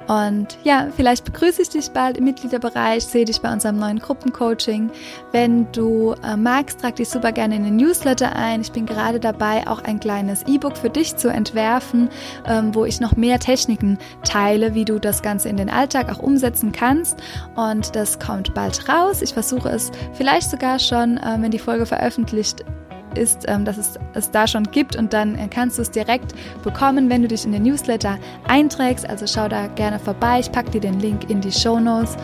Und 0.08 0.58
ja, 0.64 0.88
vielleicht 0.94 1.24
begrüße 1.24 1.62
ich 1.62 1.68
dich 1.68 1.90
bald 1.90 2.18
im 2.18 2.24
Mitgliederbereich, 2.24 3.04
sehe 3.04 3.24
dich 3.24 3.40
bei 3.40 3.52
unserem 3.52 3.78
neuen 3.78 4.00
Gruppencoaching. 4.00 4.90
Wenn 5.32 5.70
du 5.72 6.14
äh, 6.24 6.36
magst, 6.36 6.80
trag 6.80 6.96
dich 6.96 7.08
super 7.08 7.32
gerne 7.32 7.56
in 7.56 7.64
den 7.64 7.76
Newsletter 7.76 8.34
ein. 8.34 8.60
Ich 8.60 8.72
bin 8.72 8.86
gerade 8.86 9.20
dabei, 9.20 9.66
auch 9.66 9.84
ein 9.84 10.00
kleines 10.00 10.42
E-Book 10.46 10.76
für 10.76 10.90
dich 10.90 11.16
zu 11.16 11.28
entwerfen, 11.28 12.08
ähm, 12.46 12.74
wo 12.74 12.84
ich 12.84 13.00
noch 13.00 13.16
mehr 13.16 13.38
Techniken 13.38 13.98
teile, 14.24 14.74
wie 14.74 14.84
du 14.84 14.98
das 14.98 15.22
Ganze 15.22 15.48
in 15.48 15.56
den 15.56 15.70
Alltag 15.70 16.10
auch 16.10 16.18
umsetzen 16.18 16.72
kannst. 16.72 17.16
Und 17.54 17.94
das 17.94 18.18
kommt 18.18 18.54
bald 18.54 18.88
raus. 18.88 19.22
Ich 19.22 19.32
versuche 19.32 19.68
es 19.68 19.92
vielleicht 20.14 20.50
sogar 20.50 20.78
schon, 20.78 21.18
äh, 21.18 21.36
wenn 21.38 21.50
die 21.50 21.58
Folge 21.58 21.86
veröffentlicht 21.86 22.64
ist, 23.18 23.44
ähm, 23.48 23.64
dass 23.64 23.78
es 23.78 23.98
es 24.14 24.30
da 24.30 24.46
schon 24.46 24.64
gibt 24.64 24.96
und 24.96 25.12
dann 25.12 25.36
äh, 25.36 25.48
kannst 25.48 25.78
du 25.78 25.82
es 25.82 25.90
direkt 25.90 26.34
bekommen, 26.62 27.08
wenn 27.10 27.22
du 27.22 27.28
dich 27.28 27.44
in 27.44 27.52
den 27.52 27.62
Newsletter 27.62 28.18
einträgst. 28.48 29.08
Also 29.08 29.26
schau 29.26 29.48
da 29.48 29.66
gerne 29.68 29.98
vorbei. 29.98 30.40
Ich 30.40 30.50
packe 30.52 30.70
dir 30.70 30.80
den 30.80 31.00
Link 31.00 31.30
in 31.30 31.40
die 31.40 31.52
Show 31.52 31.78
Notes 31.78 32.16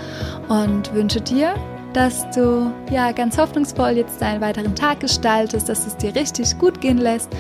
und 0.49 0.93
wünsche 0.95 1.21
dir, 1.21 1.55
dass 1.93 2.29
du 2.31 2.71
ja 2.91 3.13
ganz 3.13 3.39
hoffnungsvoll 3.39 3.93
jetzt 3.93 4.21
deinen 4.21 4.41
weiteren 4.41 4.75
Tag 4.75 5.01
gestaltest, 5.01 5.69
dass 5.69 5.87
es 5.87 5.97
dir 5.97 6.15
richtig 6.15 6.59
gut 6.59 6.81
gehen 6.81 6.99
lässt 6.99 7.31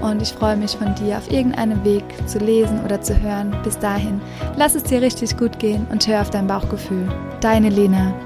und 0.00 0.22
ich 0.22 0.32
freue 0.32 0.56
mich 0.56 0.76
von 0.76 0.94
dir 0.94 1.18
auf 1.18 1.30
irgendeinem 1.30 1.84
Weg 1.84 2.04
zu 2.26 2.38
lesen 2.38 2.82
oder 2.84 3.00
zu 3.00 3.20
hören. 3.20 3.54
Bis 3.62 3.78
dahin, 3.78 4.20
lass 4.56 4.74
es 4.74 4.84
dir 4.84 5.02
richtig 5.02 5.36
gut 5.36 5.58
gehen 5.58 5.86
und 5.90 6.06
hör 6.06 6.22
auf 6.22 6.30
dein 6.30 6.46
Bauchgefühl. 6.46 7.08
Deine 7.40 7.68
Lena. 7.68 8.25